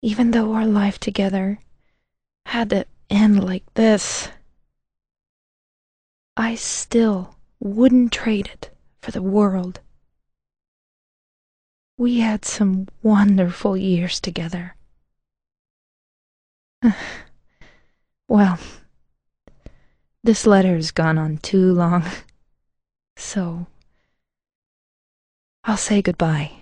Even 0.00 0.30
though 0.30 0.52
our 0.52 0.64
life 0.64 0.98
together 0.98 1.58
had 2.46 2.70
to 2.70 2.86
end 3.10 3.44
like 3.44 3.64
this, 3.74 4.28
I 6.36 6.54
still 6.54 7.36
wouldn't 7.58 8.12
trade 8.12 8.48
it 8.52 8.70
for 9.02 9.10
the 9.10 9.20
world. 9.20 9.80
We 11.98 12.20
had 12.20 12.44
some 12.44 12.86
wonderful 13.02 13.76
years 13.76 14.20
together. 14.20 14.76
well, 18.28 18.58
this 20.22 20.46
letter 20.46 20.76
has 20.76 20.92
gone 20.92 21.18
on 21.18 21.38
too 21.38 21.74
long, 21.74 22.04
so 23.16 23.66
I'll 25.64 25.76
say 25.76 26.00
goodbye. 26.00 26.52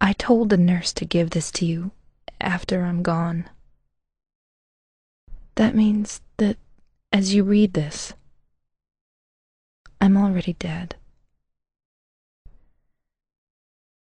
I 0.00 0.12
told 0.12 0.50
the 0.50 0.56
nurse 0.56 0.92
to 0.94 1.04
give 1.04 1.30
this 1.30 1.50
to 1.52 1.66
you 1.66 1.90
after 2.40 2.84
I'm 2.84 3.02
gone. 3.02 3.48
That 5.56 5.74
means 5.74 6.20
that 6.36 6.56
as 7.12 7.34
you 7.34 7.42
read 7.42 7.72
this, 7.72 8.12
I'm 10.00 10.16
already 10.16 10.52
dead. 10.52 10.94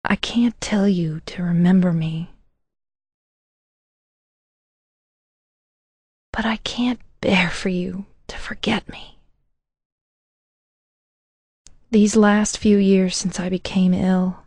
I 0.03 0.15
can't 0.15 0.59
tell 0.59 0.87
you 0.87 1.21
to 1.27 1.43
remember 1.43 1.93
me. 1.93 2.29
But 6.33 6.45
I 6.45 6.57
can't 6.57 6.99
bear 7.21 7.49
for 7.49 7.69
you 7.69 8.05
to 8.27 8.37
forget 8.37 8.89
me. 8.89 9.14
These 11.95 12.17
last 12.17 12.57
few 12.57 12.77
years 12.77 13.15
since 13.15 13.39
I 13.39 13.47
became 13.47 13.93
ill, 13.93 14.43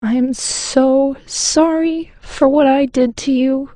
I 0.00 0.14
am 0.14 0.32
so 0.32 1.18
sorry 1.26 2.10
for 2.22 2.48
what 2.48 2.66
I 2.66 2.86
did 2.86 3.18
to 3.18 3.32
you, 3.32 3.72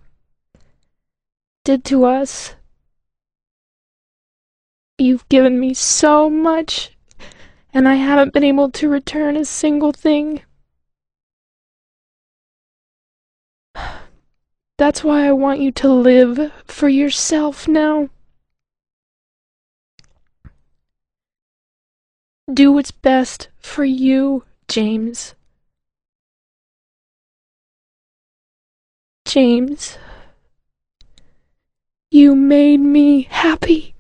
did 1.67 1.85
to 1.85 2.07
us. 2.07 2.55
You've 4.97 5.29
given 5.29 5.61
me 5.61 5.75
so 5.75 6.31
much 6.31 6.97
and 7.75 7.87
I 7.87 7.97
haven't 7.97 8.33
been 8.33 8.43
able 8.43 8.71
to 8.71 8.89
return 8.89 9.37
a 9.37 9.45
single 9.45 9.93
thing. 9.93 10.41
That's 14.79 15.05
why 15.05 15.27
I 15.29 15.33
want 15.33 15.61
you 15.61 15.73
to 15.73 15.93
live 15.93 16.55
for 16.65 16.89
yourself 16.89 17.69
now. 17.69 18.09
Do 22.53 22.71
what's 22.71 22.93
best 22.93 23.49
for 23.59 23.85
you, 23.85 24.45
James. 24.69 25.35
James, 29.25 29.99
you 32.13 32.37
made 32.37 32.79
me 32.79 33.23
happy. 33.23 33.96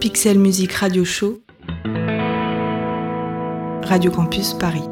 Pixel 0.00 0.38
Music 0.38 0.72
Radio 0.74 1.04
Show, 1.04 1.40
Radio 3.82 4.12
Campus 4.12 4.54
Paris. 4.54 4.84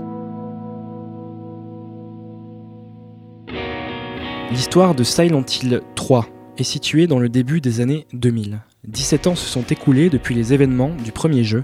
L'histoire 4.50 4.96
de 4.96 5.04
Silent 5.04 5.44
Hill 5.44 5.80
3 5.94 6.26
est 6.58 6.64
située 6.64 7.06
dans 7.06 7.20
le 7.20 7.28
début 7.28 7.60
des 7.60 7.80
années 7.80 8.08
2000. 8.14 8.58
17 8.88 9.28
ans 9.28 9.34
se 9.36 9.46
sont 9.46 9.62
écoulés 9.62 10.10
depuis 10.10 10.34
les 10.34 10.52
événements 10.52 10.90
du 11.04 11.12
premier 11.12 11.44
jeu, 11.44 11.62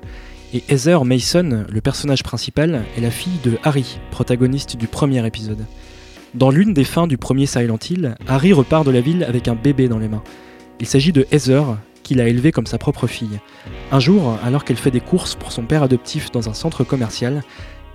et 0.54 0.62
Heather 0.68 1.04
Mason, 1.04 1.66
le 1.68 1.80
personnage 1.80 2.22
principal, 2.22 2.84
est 2.96 3.00
la 3.00 3.10
fille 3.10 3.40
de 3.42 3.58
Harry, 3.64 3.98
protagoniste 4.12 4.76
du 4.76 4.86
premier 4.86 5.26
épisode. 5.26 5.66
Dans 6.34 6.50
l'une 6.50 6.74
des 6.74 6.84
fins 6.84 7.08
du 7.08 7.18
premier 7.18 7.46
Silent 7.46 7.78
Hill, 7.90 8.14
Harry 8.28 8.52
repart 8.52 8.86
de 8.86 8.92
la 8.92 9.00
ville 9.00 9.24
avec 9.24 9.48
un 9.48 9.56
bébé 9.56 9.88
dans 9.88 9.98
les 9.98 10.08
mains. 10.08 10.22
Il 10.78 10.86
s'agit 10.86 11.12
de 11.12 11.26
Heather, 11.32 11.76
qu'il 12.12 12.20
a 12.20 12.28
élevé 12.28 12.52
comme 12.52 12.66
sa 12.66 12.76
propre 12.76 13.06
fille. 13.06 13.40
Un 13.90 13.98
jour, 13.98 14.36
alors 14.44 14.64
qu'elle 14.64 14.76
fait 14.76 14.90
des 14.90 15.00
courses 15.00 15.34
pour 15.34 15.50
son 15.50 15.62
père 15.62 15.82
adoptif 15.82 16.30
dans 16.30 16.50
un 16.50 16.52
centre 16.52 16.84
commercial, 16.84 17.42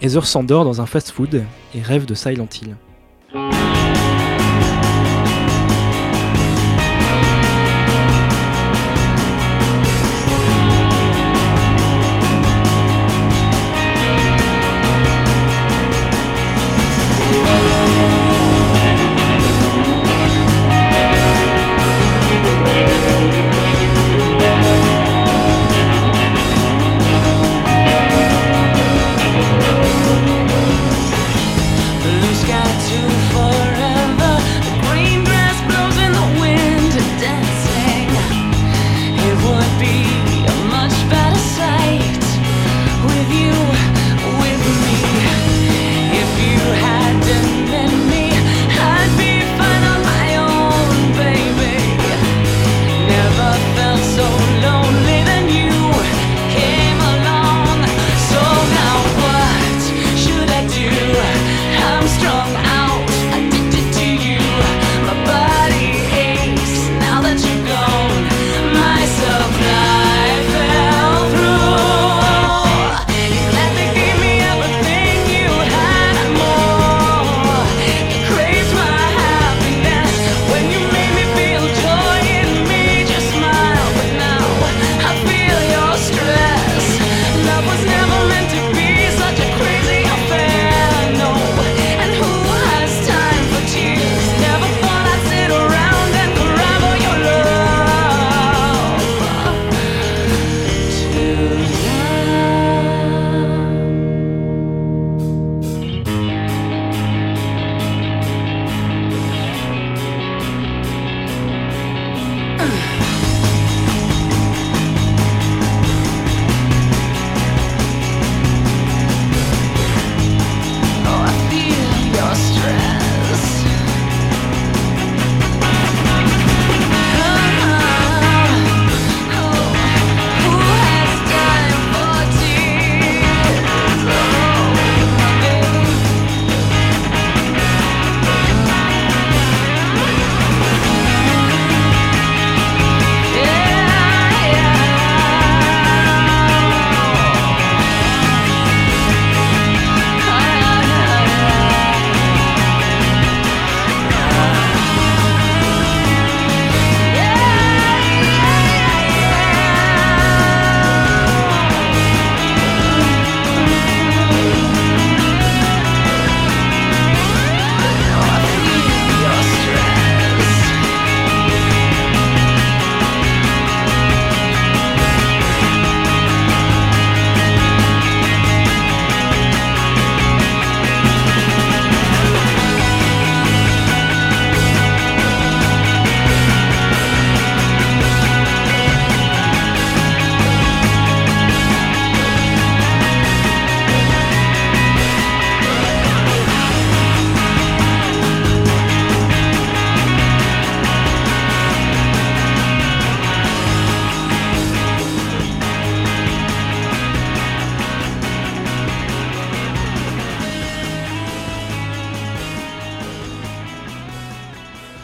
Heather 0.02 0.26
s'endort 0.26 0.66
dans 0.66 0.82
un 0.82 0.88
fast-food 0.88 1.44
et 1.76 1.82
rêve 1.84 2.06
de 2.06 2.16
Silent 2.16 2.50
Hill. 2.60 3.77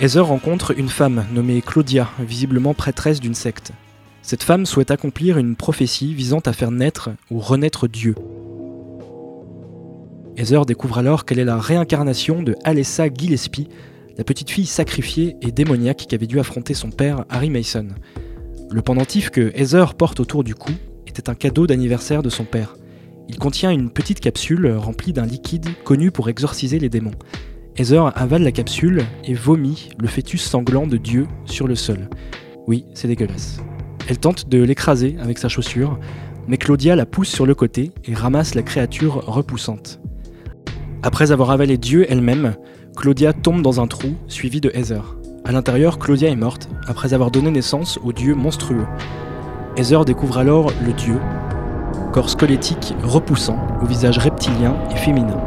Heather 0.03 0.27
rencontre 0.27 0.77
une 0.77 0.89
femme 0.89 1.25
nommée 1.33 1.61
Claudia, 1.61 2.09
visiblement 2.19 2.73
prêtresse 2.73 3.21
d'une 3.21 3.33
secte. 3.33 3.71
Cette 4.21 4.43
femme 4.43 4.65
souhaite 4.65 4.91
accomplir 4.91 5.37
une 5.37 5.55
prophétie 5.55 6.13
visant 6.13 6.41
à 6.45 6.51
faire 6.51 6.71
naître 6.71 7.11
ou 7.31 7.39
renaître 7.39 7.87
Dieu. 7.87 8.13
Heather 10.35 10.65
découvre 10.65 10.97
alors 10.97 11.23
qu'elle 11.23 11.39
est 11.39 11.45
la 11.45 11.57
réincarnation 11.57 12.43
de 12.43 12.53
Alessa 12.65 13.07
Gillespie, 13.07 13.69
la 14.17 14.25
petite 14.25 14.49
fille 14.49 14.65
sacrifiée 14.65 15.37
et 15.41 15.53
démoniaque 15.53 16.05
qui 16.09 16.15
avait 16.15 16.27
dû 16.27 16.37
affronter 16.37 16.73
son 16.73 16.89
père 16.89 17.23
Harry 17.29 17.49
Mason. 17.49 17.87
Le 18.71 18.81
pendentif 18.81 19.29
que 19.29 19.53
Heather 19.55 19.93
porte 19.93 20.19
autour 20.19 20.43
du 20.43 20.53
cou 20.53 20.73
était 21.07 21.29
un 21.29 21.35
cadeau 21.35 21.65
d'anniversaire 21.65 22.23
de 22.23 22.29
son 22.29 22.43
père. 22.43 22.75
Il 23.29 23.39
contient 23.39 23.71
une 23.71 23.89
petite 23.89 24.19
capsule 24.19 24.69
remplie 24.75 25.13
d'un 25.13 25.25
liquide 25.25 25.69
connu 25.85 26.11
pour 26.11 26.27
exorciser 26.27 26.77
les 26.77 26.89
démons. 26.89 27.15
Heather 27.75 28.11
avale 28.15 28.43
la 28.43 28.51
capsule 28.51 29.03
et 29.23 29.33
vomit 29.33 29.89
le 29.99 30.07
fœtus 30.07 30.43
sanglant 30.43 30.85
de 30.85 30.97
Dieu 30.97 31.25
sur 31.45 31.67
le 31.67 31.75
sol. 31.75 32.07
Oui, 32.67 32.85
c'est 32.93 33.07
dégueulasse. 33.07 33.61
Elle 34.07 34.19
tente 34.19 34.47
de 34.47 34.61
l'écraser 34.61 35.15
avec 35.19 35.39
sa 35.39 35.49
chaussure, 35.49 35.99
mais 36.47 36.57
Claudia 36.57 36.95
la 36.95 37.07
pousse 37.07 37.29
sur 37.29 37.47
le 37.47 37.55
côté 37.55 37.91
et 38.05 38.13
ramasse 38.13 38.53
la 38.53 38.61
créature 38.61 39.25
repoussante. 39.25 39.99
Après 41.01 41.31
avoir 41.31 41.49
avalé 41.49 41.77
Dieu 41.77 42.05
elle-même, 42.09 42.53
Claudia 42.95 43.33
tombe 43.33 43.63
dans 43.63 43.81
un 43.81 43.87
trou, 43.87 44.15
suivi 44.27 44.61
de 44.61 44.69
Heather. 44.73 45.17
À 45.43 45.51
l'intérieur, 45.51 45.97
Claudia 45.97 46.29
est 46.29 46.35
morte, 46.35 46.69
après 46.87 47.15
avoir 47.15 47.31
donné 47.31 47.49
naissance 47.49 47.97
au 48.03 48.13
dieu 48.13 48.35
monstrueux. 48.35 48.85
Heather 49.77 50.05
découvre 50.05 50.37
alors 50.37 50.71
le 50.85 50.93
dieu, 50.93 51.17
corps 52.11 52.29
squelettique 52.29 52.93
repoussant, 53.01 53.57
au 53.81 53.85
visage 53.85 54.19
reptilien 54.19 54.75
et 54.91 54.95
féminin. 54.95 55.41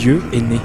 Dieu 0.00 0.22
est 0.32 0.40
né. 0.40 0.56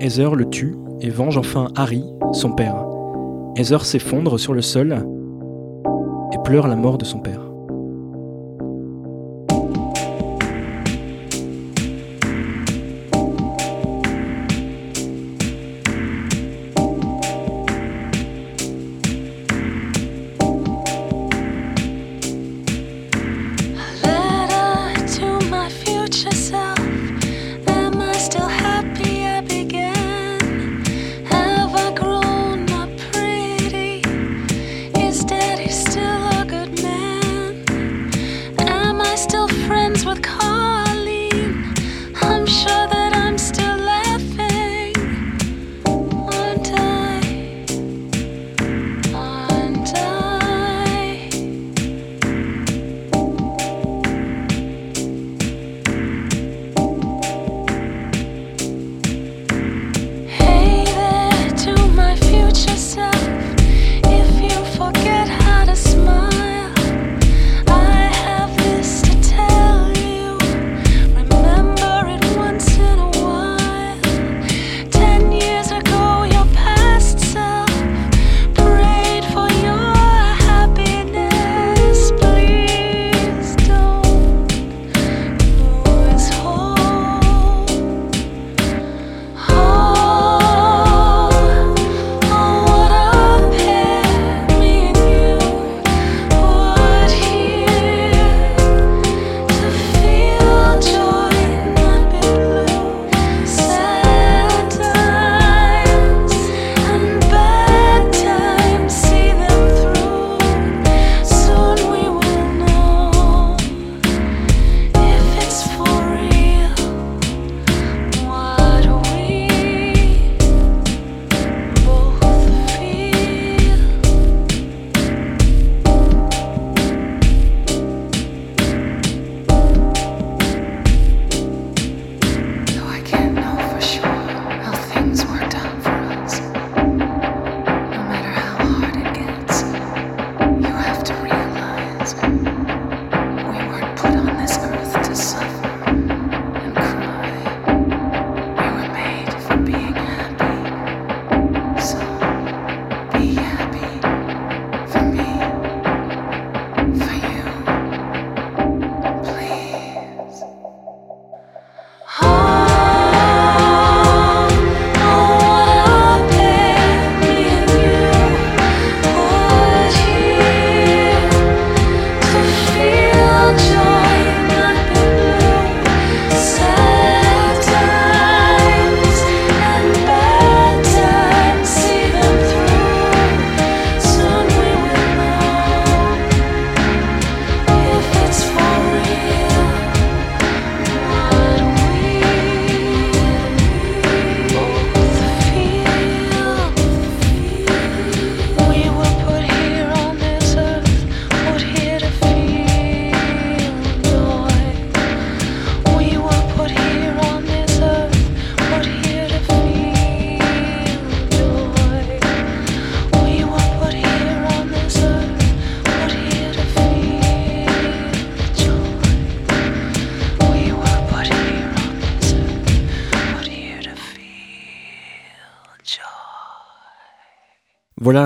Heather 0.00 0.34
le 0.34 0.50
tue 0.50 0.74
et 1.00 1.10
venge 1.10 1.38
enfin 1.38 1.68
Harry, 1.76 2.02
son 2.32 2.50
père. 2.50 2.74
Heather 3.56 3.84
s'effondre 3.84 4.40
sur 4.40 4.52
le 4.52 4.62
sol 4.62 4.96
et 6.32 6.38
pleure 6.42 6.66
la 6.66 6.74
mort 6.74 6.98
de 6.98 7.04
son 7.04 7.20
père. 7.20 7.45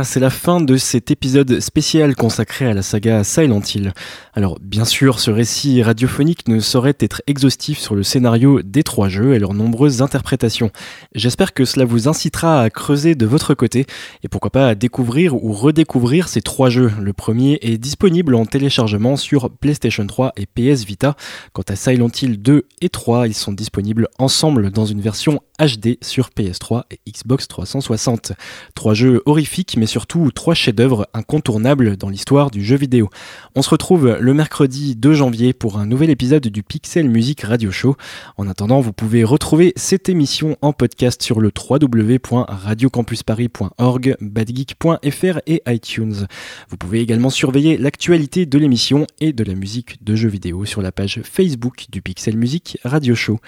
C'est 0.05 0.21
la 0.21 0.31
fin 0.31 0.61
de 0.61 0.77
cet 0.77 1.11
épisode 1.11 1.61
spécial 1.61 2.15
consacré 2.15 2.67
à 2.67 2.75
la 2.75 2.83
saga 2.83 3.25
Silent 3.25 3.61
Hill. 3.75 3.93
Alors, 4.33 4.59
bien 4.61 4.85
sûr, 4.85 5.19
ce 5.19 5.33
récit 5.33 5.83
radiophonique 5.83 6.47
ne 6.47 6.61
saurait 6.61 6.97
être 7.01 7.21
exhaustif 7.27 7.81
sur 7.81 7.97
le 7.97 8.05
scénario 8.05 8.63
des 8.63 8.85
trois 8.85 9.09
jeux 9.09 9.35
et 9.35 9.41
leurs 9.41 9.55
nombreuses 9.55 10.03
interprétations. 10.03 10.71
J'espère 11.17 11.53
que 11.53 11.65
cela 11.65 11.85
vous 11.85 12.07
incitera 12.07 12.63
à 12.63 12.71
creuser 12.71 13.17
de 13.17 13.27
votre 13.27 13.55
côté 13.55 13.87
et 14.23 14.29
pourquoi 14.29 14.51
pas 14.51 14.69
à 14.69 14.75
découvrir 14.77 15.35
ou 15.35 15.53
redécouvrir 15.53 16.29
ces 16.29 16.43
trois 16.43 16.71
jeux. 16.71 16.93
Le 17.01 17.13
premier 17.13 17.59
est 17.63 17.77
disponible 17.77 18.37
en 18.37 18.47
téléchargement 18.47 19.17
sur 19.17 19.51
PlayStation 19.51 20.07
3 20.07 20.33
et 20.37 20.47
PS 20.47 20.85
Vita. 20.85 21.17
Quant 21.53 21.65
à 21.69 21.75
Silent 21.75 22.11
Hill 22.23 22.41
2 22.41 22.67
et 22.83 22.89
3, 22.89 23.27
ils 23.27 23.35
sont 23.35 23.53
disponibles 23.53 24.07
ensemble 24.19 24.71
dans 24.71 24.87
une 24.87 25.01
version 25.01 25.41
HD 25.59 25.99
sur 26.03 26.31
PS3 26.31 26.85
et 26.91 27.01
Xbox 27.11 27.49
360. 27.49 28.33
Trois 28.75 28.95
jeux 28.95 29.23
horrifiques 29.27 29.77
mais 29.77 29.87
surtout 29.87 30.31
trois 30.31 30.55
chefs-d'œuvre 30.55 31.09
incontournables 31.15 31.97
dans 31.97 32.09
l'histoire 32.09 32.53
du 32.53 32.65
jeu 32.65 32.77
vidéo. 32.77 33.11
On 33.57 33.63
se 33.63 33.71
retrouve 33.71 34.17
le 34.21 34.30
mercredi 34.35 34.97
2 34.97 35.15
janvier 35.15 35.53
pour 35.53 35.79
un 35.79 35.87
nouvel 35.87 36.11
épisode 36.11 36.47
du 36.47 36.63
Pixel 36.63 37.09
Music 37.09 37.43
Radio 37.43 37.71
Show. 37.71 37.97
En 38.37 38.49
attendant, 38.49 38.81
vous 38.81 38.93
pouvez 38.93 39.25
retrouver 39.25 39.73
cette 39.77 40.09
émission 40.09 40.57
en 40.63 40.73
podcast 40.73 41.23
sur 41.23 41.41
le 41.41 41.51
www.radiocampusparis.org, 41.51 44.17
badgeek.fr 44.21 45.39
et 45.47 45.63
iTunes. 45.67 46.27
Vous 46.69 46.77
pouvez 46.77 47.01
également 47.01 47.31
surveiller 47.31 47.77
l'actualité 47.77 48.47
de 48.47 48.59
l'émission 48.59 49.07
et 49.21 49.33
de 49.33 49.45
la 49.45 49.55
musique 49.55 50.05
de 50.05 50.15
jeux 50.15 50.29
vidéo 50.29 50.65
sur 50.65 50.83
la 50.83 50.93
page 50.93 51.21
Facebook 51.25 51.87
du 51.91 52.03
Pixel 52.03 52.37
Music 52.37 52.79
Radio 52.85 53.15
Show. 53.15 53.41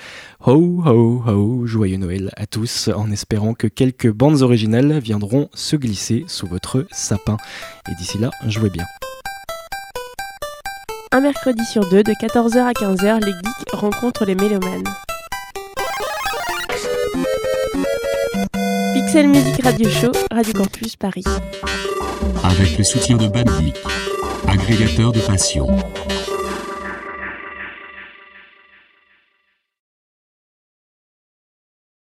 Ho 0.46 0.82
ho 0.84 1.22
ho, 1.26 1.66
joyeux 1.66 1.98
Noël 1.98 2.30
à 2.36 2.46
tous 2.46 2.88
en 2.88 3.10
espérant 3.10 3.54
que 3.54 3.66
quelques 3.66 4.10
bandes 4.10 4.42
originales 4.42 4.98
viendront 4.98 5.48
se 5.54 5.76
glisser 5.76 6.24
sous 6.26 6.46
votre 6.46 6.86
sapin. 6.90 7.36
Et 7.90 7.94
d'ici 7.94 8.18
là, 8.18 8.30
jouez 8.48 8.70
bien. 8.70 8.84
Un 11.14 11.20
mercredi 11.20 11.62
sur 11.66 11.86
deux, 11.90 12.02
de 12.02 12.12
14h 12.12 12.58
à 12.58 12.72
15h, 12.72 13.22
les 13.22 13.32
geeks 13.32 13.70
rencontrent 13.74 14.24
les 14.24 14.34
mélomanes. 14.34 14.88
Pixel 18.94 19.28
Music 19.28 19.62
Radio 19.62 19.90
Show, 19.90 20.12
Radio 20.30 20.54
Campus 20.54 20.96
Paris. 20.96 21.24
Avec 22.42 22.78
le 22.78 22.84
soutien 22.84 23.18
de 23.18 23.24
Geek, 23.24 23.76
agrégateur 24.48 25.12
de 25.12 25.20
passion. 25.20 25.66